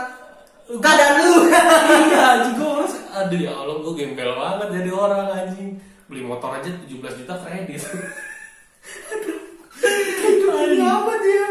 keadaan 0.66 1.16
lu. 1.22 1.38
iya 1.50 2.22
anjing 2.38 2.56
gue 2.58 2.70
harus 2.70 2.94
aduh 3.14 3.40
ya 3.40 3.54
allah 3.54 3.76
gue 3.82 3.94
gembel 3.94 4.32
banget 4.34 4.68
jadi 4.82 4.90
orang 4.92 5.28
anjing 5.32 5.70
beli 6.10 6.22
motor 6.22 6.50
aja 6.54 6.70
17 6.70 7.22
juta 7.22 7.36
kredit 7.42 7.82
Ini 10.66 10.82
apa 10.82 11.14
dia? 11.22 11.48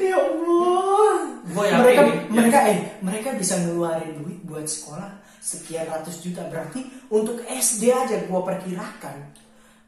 Ya 0.00 0.18
Allah. 0.20 1.12
Gua 1.52 1.64
yakin 1.68 1.80
mereka 1.80 2.00
nih, 2.04 2.16
mereka 2.28 2.58
eh 2.68 2.78
mereka 3.00 3.28
bisa 3.36 3.54
ngeluarin 3.60 4.12
duit 4.20 4.40
buat 4.44 4.64
sekolah 4.68 5.08
sekian 5.42 5.88
ratus 5.88 6.22
juta 6.22 6.46
berarti 6.48 6.84
untuk 7.10 7.42
SD 7.48 7.90
aja 7.90 8.22
gua 8.30 8.44
perkirakan 8.46 9.34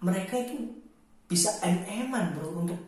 mereka 0.03 0.35
itu 0.41 0.75
bisa 1.25 1.57
MM-an 1.63 2.37
bro 2.37 2.67
untuk 2.67 2.81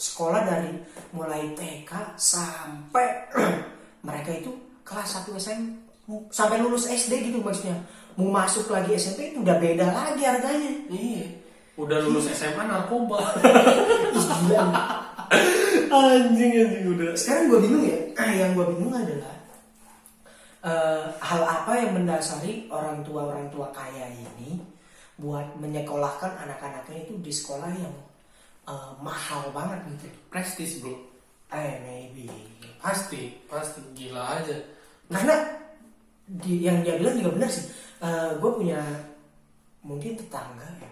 sekolah 0.00 0.42
dari 0.48 0.72
mulai 1.12 1.52
TK 1.54 2.16
sampai 2.16 3.06
mereka 4.08 4.30
itu 4.32 4.50
kelas 4.84 5.22
1 5.24 5.36
SM 5.36 5.62
sampai 6.34 6.58
lulus 6.58 6.90
SD 6.90 7.30
gitu 7.30 7.38
maksudnya. 7.44 7.78
Mau 8.18 8.28
masuk 8.28 8.74
lagi 8.74 8.98
SMP 8.98 9.32
itu 9.32 9.40
udah 9.40 9.56
beda 9.62 9.86
lagi 9.94 10.22
harganya. 10.26 10.72
Iya. 10.90 11.26
Udah 11.78 11.98
lulus 12.02 12.28
SMA 12.34 12.66
narkoba. 12.66 13.22
Anjing 15.90 16.52
anjing 16.54 16.86
udah. 16.86 17.10
Sekarang 17.14 17.50
gue 17.50 17.58
bingung 17.66 17.84
ya. 17.86 17.98
Yang 18.42 18.50
gue 18.58 18.66
bingung 18.74 18.94
adalah 18.94 19.34
eh, 20.66 21.04
hal 21.18 21.42
apa 21.42 21.72
yang 21.78 21.92
mendasari 21.96 22.68
orang 22.70 23.02
tua 23.02 23.30
orang 23.30 23.48
tua 23.50 23.70
kaya 23.74 24.06
ini 24.10 24.60
buat 25.18 25.56
menyekolahkan 25.58 26.46
anak-anaknya 26.46 27.06
itu 27.06 27.14
di 27.22 27.32
sekolah 27.32 27.70
yang 27.74 27.94
eh, 28.70 28.92
mahal 29.02 29.50
banget 29.54 29.82
gitu. 29.94 30.06
Prestis 30.30 30.82
bro. 30.82 30.94
Eh 31.50 31.82
maybe 31.82 32.30
pasti 32.80 33.36
pasti. 33.46 33.80
Gila 33.94 34.40
aja. 34.40 34.56
Karena 35.06 35.36
di, 36.26 36.64
yang 36.64 36.80
dia 36.80 36.96
bilang 36.96 37.16
juga 37.20 37.30
benar 37.36 37.50
sih. 37.52 37.66
Gue 38.40 38.50
punya 38.56 38.80
mungkin 39.84 40.16
tetangga 40.16 40.66
ya. 40.80 40.90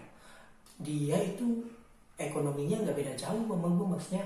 Dia 0.79 1.17
itu 1.25 1.65
ekonominya 2.15 2.83
nggak 2.85 2.97
beda 2.97 3.13
jauh 3.19 3.43
sama 3.47 3.67
gue 3.67 3.87
maksudnya 3.97 4.23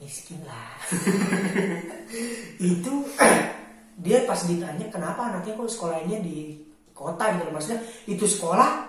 miskin 0.00 0.40
lah. 0.48 0.80
Itu 2.80 3.04
dia 4.00 4.24
pas 4.24 4.40
ditanya 4.48 4.88
kenapa 4.88 5.28
anaknya 5.28 5.60
kok 5.60 5.68
sekolahnya 5.68 6.24
di 6.24 6.56
kota 6.96 7.36
gitu 7.36 7.52
maksudnya 7.52 7.80
itu 8.08 8.24
sekolah 8.28 8.88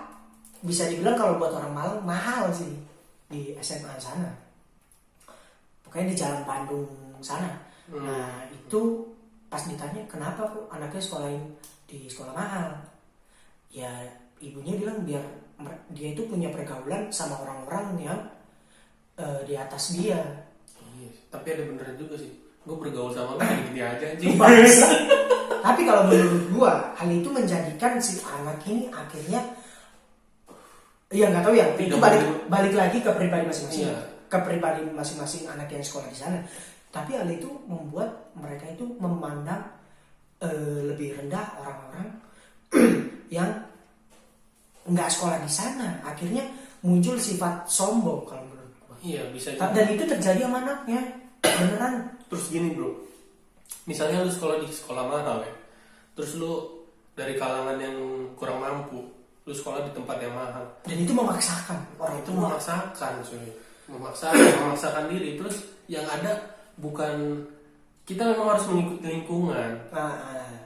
bisa 0.64 0.88
dibilang 0.88 1.20
kalau 1.20 1.36
buat 1.36 1.52
orang 1.52 1.74
Malang 1.76 2.04
mahal 2.04 2.48
sih 2.56 2.72
di 3.28 3.56
SMA 3.60 3.92
sana. 4.00 4.32
Pokoknya 5.84 6.12
di 6.12 6.16
Jalan 6.16 6.44
Bandung 6.48 6.88
sana 7.20 7.71
Hmm. 7.92 8.08
nah 8.08 8.48
itu 8.48 8.82
pas 9.52 9.60
ditanya 9.68 10.02
kenapa 10.08 10.48
kok 10.48 10.72
anaknya 10.72 11.02
sekolahin 11.04 11.44
di 11.86 12.08
sekolah 12.08 12.32
mahal 12.32 12.72
ya 13.68 13.92
ibunya 14.40 14.80
bilang 14.80 15.04
biar 15.04 15.24
dia 15.92 16.16
itu 16.16 16.24
punya 16.26 16.48
pergaulan 16.50 17.12
sama 17.12 17.36
orang-orang 17.44 17.88
yang 18.00 18.20
eh, 19.20 19.44
di 19.44 19.60
atas 19.60 19.92
dia 19.94 20.24
iya 20.96 21.12
tapi 21.28 21.52
ada 21.52 21.68
beneran 21.68 22.00
juga 22.00 22.16
sih 22.16 22.32
gue 22.64 22.76
bergaul 22.80 23.12
sama 23.12 23.36
lu 23.36 23.44
gini 23.70 23.82
aja 23.84 24.06
anjing 24.16 24.40
Bangsa. 24.40 24.88
Tapi 25.62 25.82
kalau 25.86 26.10
menurut 26.10 26.44
gua 26.58 26.74
hal 26.98 27.10
itu 27.14 27.30
menjadikan 27.30 28.02
si 28.02 28.18
anak 28.26 28.58
ini 28.66 28.90
akhirnya 28.90 29.42
Iya 31.12 31.28
nggak 31.28 31.44
tahu 31.44 31.56
ya. 31.60 31.68
Itu 31.76 32.00
balik 32.00 32.24
balik 32.48 32.72
lagi 32.72 33.04
ke 33.04 33.12
pribadi 33.12 33.44
masing-masing. 33.44 33.84
Iya. 33.84 34.00
Ke 34.32 34.40
pribadi 34.48 34.80
masing-masing 34.96 35.44
anak 35.44 35.68
yang 35.68 35.84
sekolah 35.84 36.08
di 36.08 36.16
sana. 36.16 36.40
Tapi 36.92 37.12
hal 37.16 37.28
itu 37.32 37.48
membuat 37.66 38.36
mereka 38.36 38.68
itu 38.68 38.84
memandang 39.00 39.64
eh, 40.44 40.92
lebih 40.92 41.16
rendah 41.16 41.46
orang-orang 41.64 42.08
yang 43.36 43.48
nggak 44.86 45.10
sekolah 45.10 45.40
di 45.40 45.52
sana. 45.52 46.04
Akhirnya 46.04 46.44
muncul 46.84 47.16
sifat 47.16 47.66
sombong 47.70 48.28
kalau 48.28 48.44
menurut 48.44 48.74
gua. 48.86 48.96
iya 49.00 49.22
bisa 49.32 49.54
juga 49.56 49.72
Dan 49.72 49.88
itu 49.94 50.04
terjadi 50.04 50.40
sama 50.46 50.58
anaknya. 50.66 51.02
Beneran. 51.42 51.96
terus 52.30 52.48
gini 52.48 52.72
bro 52.72 52.94
misalnya 53.84 54.24
lu 54.24 54.32
sekolah 54.32 54.62
di 54.62 54.70
sekolah 54.70 55.04
mahal 55.04 55.42
ya 55.42 55.54
terus 56.14 56.38
lu 56.38 56.86
dari 57.18 57.36
kalangan 57.36 57.76
yang 57.82 57.98
kurang 58.38 58.62
mampu 58.62 59.04
lu 59.42 59.52
sekolah 59.52 59.84
di 59.84 59.92
tempat 59.92 60.22
yang 60.22 60.32
mahal 60.38 60.64
Dan 60.86 61.02
itu 61.02 61.12
memaksakan 61.12 61.82
orang 61.98 62.18
itu 62.22 62.32
memaksakan 62.32 63.14
cuy 63.26 63.50
memaksakan 63.90 64.48
memaksakan 64.64 65.06
diri 65.10 65.36
terus 65.36 65.66
yang 65.90 66.06
ada 66.08 66.51
bukan 66.80 67.44
kita 68.06 68.28
memang 68.28 68.58
harus 68.58 68.66
mengikuti 68.68 69.06
lingkungan. 69.08 69.72
Nah, 69.94 70.12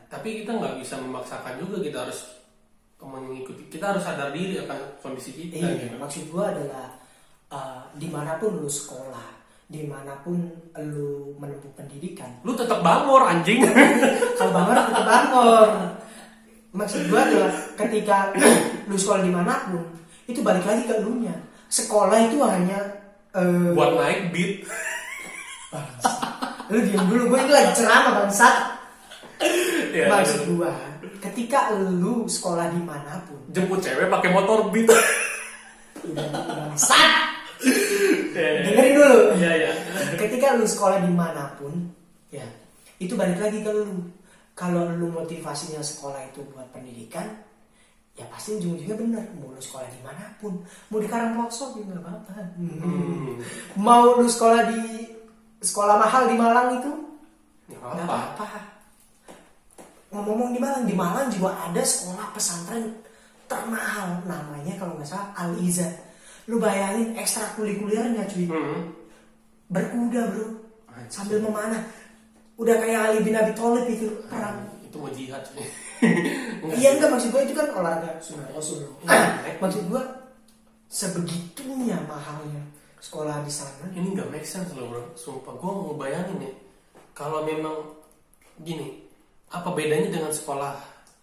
tapi 0.07 0.41
kita 0.43 0.55
nggak 0.55 0.81
bisa 0.81 0.97
memaksakan 0.97 1.59
juga 1.61 1.77
kita 1.83 1.97
harus 2.07 2.19
mengikuti 3.05 3.69
kita 3.69 3.93
harus 3.93 4.01
sadar 4.01 4.33
diri 4.33 4.57
akan 4.65 4.97
kondisi 4.97 5.29
kita 5.35 5.61
Iya, 5.61 5.77
gitu. 5.77 5.95
maksud 6.01 6.23
gua 6.33 6.49
adalah 6.49 6.89
uh, 7.53 7.85
di 7.93 8.09
mana 8.09 8.41
pun 8.41 8.57
lu 8.57 8.65
sekolah, 8.65 9.29
di 9.69 9.85
mana 9.85 10.17
pun 10.25 10.41
lu 10.81 11.37
menempuh 11.37 11.69
pendidikan, 11.77 12.33
lu 12.41 12.57
tetap 12.57 12.81
bangor 12.81 13.21
anjing. 13.29 13.61
Kalau 14.41 14.51
bangun 14.55 14.89
kita 14.89 15.03
bangor. 15.05 15.69
Maksud 16.75 17.01
gua 17.13 17.29
adalah 17.29 17.53
ketika 17.77 18.33
lu 18.89 18.97
sekolah 18.97 19.21
di 19.21 19.29
mana 19.29 19.53
pun, 19.69 19.85
itu 20.25 20.41
balik 20.41 20.65
lagi 20.65 20.89
ke 20.89 20.97
lu 21.05 21.21
nya. 21.21 21.35
Sekolah 21.69 22.17
itu 22.25 22.41
hanya 22.41 22.79
uh, 23.37 23.69
buat 23.77 24.01
naik 24.01 24.33
beat 24.33 24.65
lu 26.69 26.77
diam 26.81 27.05
dulu, 27.05 27.23
gue 27.33 27.39
ini 27.45 27.51
lagi 27.53 27.71
ceramah 27.77 28.11
bangsat. 28.23 28.55
ya, 29.93 30.05
Maksud 30.09 30.41
gua, 30.55 30.71
ketika 31.21 31.69
lu 31.75 32.25
sekolah 32.25 32.71
di 32.71 32.81
mana 32.81 33.21
pun, 33.27 33.37
jemput 33.51 33.83
cewek 33.83 34.07
pakai 34.07 34.29
motor 34.33 34.71
beat 34.73 34.89
bangsat. 36.03 37.11
ya, 38.35 38.47
ya. 38.49 38.61
Dengerin 38.67 38.93
dulu. 38.95 39.19
Iya, 39.39 39.51
iya. 39.55 39.71
ketika 40.19 40.55
lu 40.55 40.65
sekolah 40.67 40.99
di 41.01 41.11
mana 41.11 41.55
pun 41.55 41.71
ya 42.29 42.43
itu 42.99 43.15
balik 43.15 43.39
lagi 43.39 43.63
ke 43.63 43.71
lu 43.71 44.11
kalau 44.55 44.91
lu 44.91 45.07
motivasinya 45.11 45.79
sekolah 45.79 46.19
itu 46.31 46.43
buat 46.51 46.67
pendidikan 46.71 47.27
ya 48.15 48.23
pasti 48.31 48.55
ujung-ujungnya 48.55 48.95
benar 48.95 49.23
mau 49.35 49.51
lu 49.51 49.59
sekolah 49.59 49.87
di 49.87 49.99
mana 49.99 50.31
pun 50.39 50.63
mau 50.87 50.99
di 50.99 51.07
Karangploso 51.07 51.75
juga 51.75 51.95
nggak 51.95 52.03
apa-apa 52.03 52.33
Hmm. 52.55 53.39
mau 53.79 54.15
lu 54.19 54.27
sekolah 54.27 54.71
di 54.71 54.83
sekolah 55.65 55.97
mahal 55.97 56.29
di 56.29 56.35
Malang 56.35 56.77
itu 56.77 56.91
Ya, 57.65 57.81
nggak 57.81 58.05
apa? 58.05 58.37
apa-apa. 58.37 58.59
Ngomong-ngomong 60.07 60.53
di 60.53 60.61
Malang, 60.61 60.85
di 60.85 60.93
Malang 60.93 61.27
juga 61.27 61.57
ada 61.59 61.81
sekolah 61.81 62.29
pesantren 62.29 62.93
termahal 63.45 64.21
namanya 64.23 64.77
kalau 64.77 64.93
nggak 64.95 65.05
salah 65.05 65.33
Al 65.35 65.57
Iza. 65.57 65.89
Lu 66.45 66.61
bayangin 66.61 67.17
ekstrakurikulernya 67.17 68.21
cuy, 68.23 68.45
Hmm. 68.45 68.93
berkuda 69.67 70.29
bro, 70.29 70.61
Anjir. 70.87 71.09
sambil 71.09 71.41
memanah. 71.41 71.81
Udah 72.55 72.77
kayak 72.77 73.01
Ali 73.03 73.19
bin 73.19 73.33
Abi 73.33 73.51
Thalib 73.51 73.89
itu 73.89 74.13
perang. 74.29 74.61
Itu 74.79 74.95
mau 74.95 75.09
jihad 75.09 75.41
cuy. 75.43 75.65
Iya 76.77 76.95
enggak 76.95 77.09
maksud 77.09 77.29
gue 77.29 77.41
itu 77.41 77.53
kan 77.53 77.65
olahraga 77.71 78.13
sunat 78.19 78.53
rasul. 78.53 78.85
Iya. 79.01 79.57
maksud 79.57 79.89
gue 79.89 80.03
sebegitunya 80.87 81.97
mahalnya 82.05 82.61
sekolah 82.99 83.43
di 83.45 83.51
sana. 83.53 83.85
ini 83.93 84.15
nggak 84.15 84.29
make 84.31 84.47
sense 84.47 84.71
loh 84.73 84.89
bro 84.89 85.03
sumpah 85.19 85.53
gue 85.55 85.71
mau 85.71 85.95
bayangin 85.95 86.49
ya 86.49 86.53
kalau 87.15 87.45
memang 87.45 87.95
gini 88.63 89.03
apa 89.51 89.71
bedanya 89.71 90.09
dengan 90.09 90.31
sekolah 90.33 90.73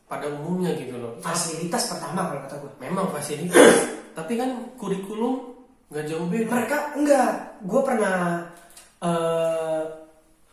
pada 0.07 0.29
umumnya 0.29 0.77
gitu 0.77 0.97
loh 1.01 1.17
Fasilitas 1.25 1.89
pertama 1.89 2.29
kalau 2.29 2.41
kata 2.45 2.57
gue. 2.61 2.73
memang 2.81 3.09
fasilitas 3.11 3.89
tapi 4.19 4.37
kan 4.37 4.73
kurikulum 4.77 5.53
nggak 5.93 6.05
jauh 6.09 6.27
beda 6.27 6.49
Mereka 6.49 6.79
enggak. 6.97 7.33
Gue 7.69 7.81
pernah 7.85 8.17
eh, 9.05 9.83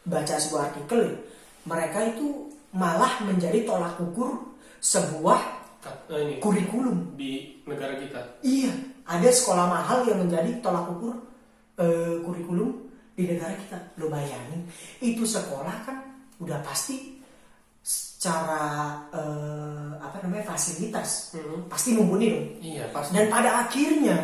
baca 0.03 0.36
sebuah 0.36 0.62
artikel. 0.69 0.99
ya. 1.08 1.15
Mereka 1.63 1.99
itu 2.15 2.51
malah 2.75 3.23
menjadi 3.23 3.63
tolak 3.63 3.95
ukur 4.03 4.36
sebuah 4.84 5.59
Kat- 5.79 6.05
eh, 6.07 6.19
ini 6.19 6.33
kurikulum. 6.37 7.15
di 7.15 7.63
negara 7.63 7.95
kita 7.95 8.19
Iya, 8.41 8.71
ada 9.03 9.29
sekolah 9.29 9.65
mahal 9.65 10.03
yang 10.03 10.19
menjadi 10.19 10.59
tolak 10.59 10.91
ukur 10.91 11.15
eh, 11.75 12.19
kurikulum 12.19 12.69
di 13.13 13.23
negara 13.25 13.55
kita. 13.55 13.77
Lo 13.95 14.07
bayangin, 14.07 14.67
itu 14.99 15.23
sekolah 15.23 15.75
kan 15.83 15.97
udah 16.37 16.59
pasti 16.61 17.19
secara 17.79 18.63
eh, 19.09 19.91
apa 19.97 20.19
namanya 20.21 20.51
fasilitas 20.51 21.31
Mhm. 21.33 21.67
pasti 21.67 21.95
mumpuni 21.95 22.27
dong. 22.29 22.47
iya 22.61 22.85
pasti 22.89 23.15
Dan 23.15 23.27
pada 23.27 23.63
akhirnya 23.63 24.17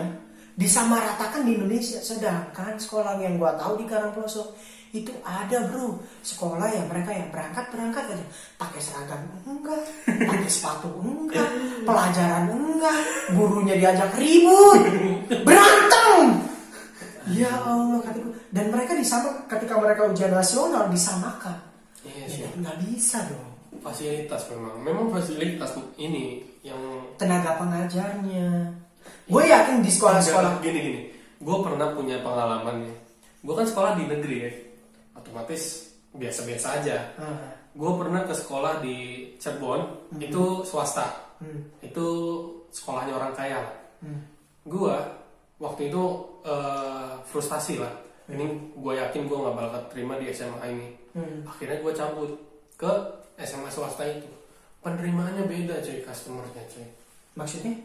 disamaratakan 0.53 1.43
di 1.43 1.55
Indonesia. 1.55 1.99
Sedangkan 1.99 2.75
sekolah 2.75 3.15
yang 3.17 3.35
gua 3.35 3.55
tahu 3.55 3.79
di 3.79 3.85
Karangploso 3.85 4.55
itu 4.95 5.11
ada 5.27 5.67
bro. 5.67 5.99
Sekolah 6.23 6.71
yang 6.71 6.87
mereka 6.87 7.11
yang 7.11 7.27
berangkat 7.27 7.67
berangkat 7.73 8.03
aja. 8.15 8.25
Pakai 8.55 8.79
seragam 8.79 9.19
enggak 9.43 9.81
pakai 10.07 10.49
sepatu 10.49 10.87
enggak 11.03 11.49
pelajaran 11.83 12.47
enggak 12.47 12.97
gurunya 13.35 13.75
diajak 13.75 14.15
ribut 14.15 14.81
berantem. 15.43 16.47
Ya 17.35 17.51
Allah 17.65 17.99
kataku 18.05 18.31
dan 18.53 18.65
mereka 18.71 18.95
disama 18.95 19.43
ketika 19.49 19.75
mereka 19.81 20.07
ujian 20.07 20.31
nasional 20.31 20.87
disamakan. 20.87 21.57
Iya 22.05 22.45
ya, 22.45 22.47
nggak 22.55 22.77
bisa 22.85 23.25
dong. 23.27 23.51
Fasilitas 23.81 24.47
memang. 24.53 24.77
Memang 24.81 25.05
fasilitas 25.11 25.73
ini 25.97 26.45
yang 26.61 26.79
tenaga 27.17 27.57
pengajarnya. 27.57 28.71
Gue 29.25 29.43
yakin 29.49 29.81
di 29.81 29.89
sekolah-sekolah 29.89 30.61
gini 30.61 30.79
gini. 30.79 31.01
Gue 31.41 31.57
pernah 31.65 31.93
punya 31.93 32.21
pengalaman 32.21 32.85
nih 32.85 32.95
gue 33.45 33.53
kan 33.53 33.67
sekolah 33.69 33.91
di 34.01 34.09
negeri 34.09 34.37
ya 34.41 34.51
otomatis 35.15 35.91
biasa-biasa 36.15 36.67
aja. 36.81 36.97
Ah, 37.19 37.51
gue 37.75 37.91
pernah 37.99 38.23
ke 38.23 38.33
sekolah 38.35 38.79
di 38.79 39.29
Cirebon 39.39 40.11
itu 40.19 40.63
swasta. 40.63 41.35
Hmm, 41.39 41.67
itu 41.83 42.07
sekolahnya 42.71 43.13
orang 43.15 43.33
kaya. 43.35 43.61
Hmm. 44.03 44.21
gue 44.65 44.95
waktu 45.61 45.93
itu 45.93 46.03
eh, 46.43 47.13
frustasi 47.27 47.79
lah. 47.79 47.91
Ini 48.25 48.73
gue 48.73 48.93
yakin 48.97 49.29
gue 49.29 49.37
nggak 49.37 49.55
bakal 49.55 49.81
terima 49.93 50.17
di 50.17 50.31
SMA 50.33 50.65
ini. 50.71 50.89
Hmm. 51.15 51.47
akhirnya 51.47 51.79
gue 51.79 51.93
cabut 51.95 52.31
ke 52.75 52.91
SMA 53.39 53.71
swasta 53.71 54.03
itu. 54.07 54.27
Penerimaannya 54.83 55.47
beda 55.47 55.81
cuy 55.81 56.03
customernya 56.03 56.63
cuy 56.69 56.85
maksudnya? 57.35 57.75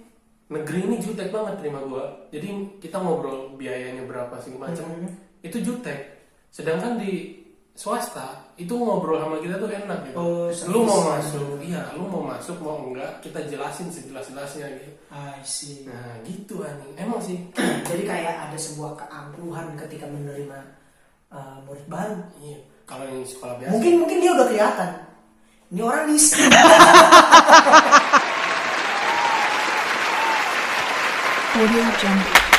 Negeri 0.50 0.82
ini 0.82 0.96
jutek 0.98 1.30
banget 1.30 1.62
terima 1.62 1.78
gue 1.86 2.04
jadi 2.34 2.48
kita 2.82 2.98
ngobrol 2.98 3.54
biayanya 3.54 4.02
berapa 4.06 4.34
segala 4.42 4.70
macam. 4.70 4.86
Hmm. 4.90 5.14
itu 5.40 5.62
jutek 5.62 6.19
sedangkan 6.50 6.98
di 6.98 7.38
swasta 7.72 8.52
itu 8.58 8.74
ngobrol 8.76 9.16
sama 9.16 9.40
kita 9.40 9.56
tuh 9.56 9.70
enak 9.70 9.98
gitu 10.04 10.16
Oh, 10.18 10.50
lu 10.68 10.84
mau 10.84 11.00
masuk 11.08 11.56
iya 11.64 11.80
lu 11.96 12.04
mau 12.04 12.20
masuk 12.26 12.60
mau 12.60 12.76
enggak 12.84 13.22
kita 13.24 13.40
jelasin 13.48 13.88
sejelas-jelasnya 13.88 14.66
gitu 14.76 14.90
I 15.08 15.40
see. 15.40 15.86
nah 15.88 16.18
gitu 16.26 16.60
aneh 16.60 16.92
emang 16.98 17.22
sih 17.22 17.40
Jadi 17.88 18.02
kayak 18.04 18.50
ada 18.50 18.58
sebuah 18.58 19.00
keangkuhan 19.00 19.78
ketika 19.80 20.04
menerima 20.06 20.58
uh, 21.32 21.62
murid 21.64 21.86
baru. 21.88 22.20
iya 22.42 22.58
kalau 22.84 23.06
yang 23.06 23.22
sekolah 23.22 23.54
biasa 23.56 23.72
Mungkin 23.72 23.92
mungkin 24.02 24.18
dia 24.18 24.34
udah 24.34 24.46
kelihatan. 24.50 24.90
Ini 25.70 25.80
orang 25.86 26.10
miskin. 26.10 26.50
Audio 31.54 31.84
Jungle. 32.02 32.49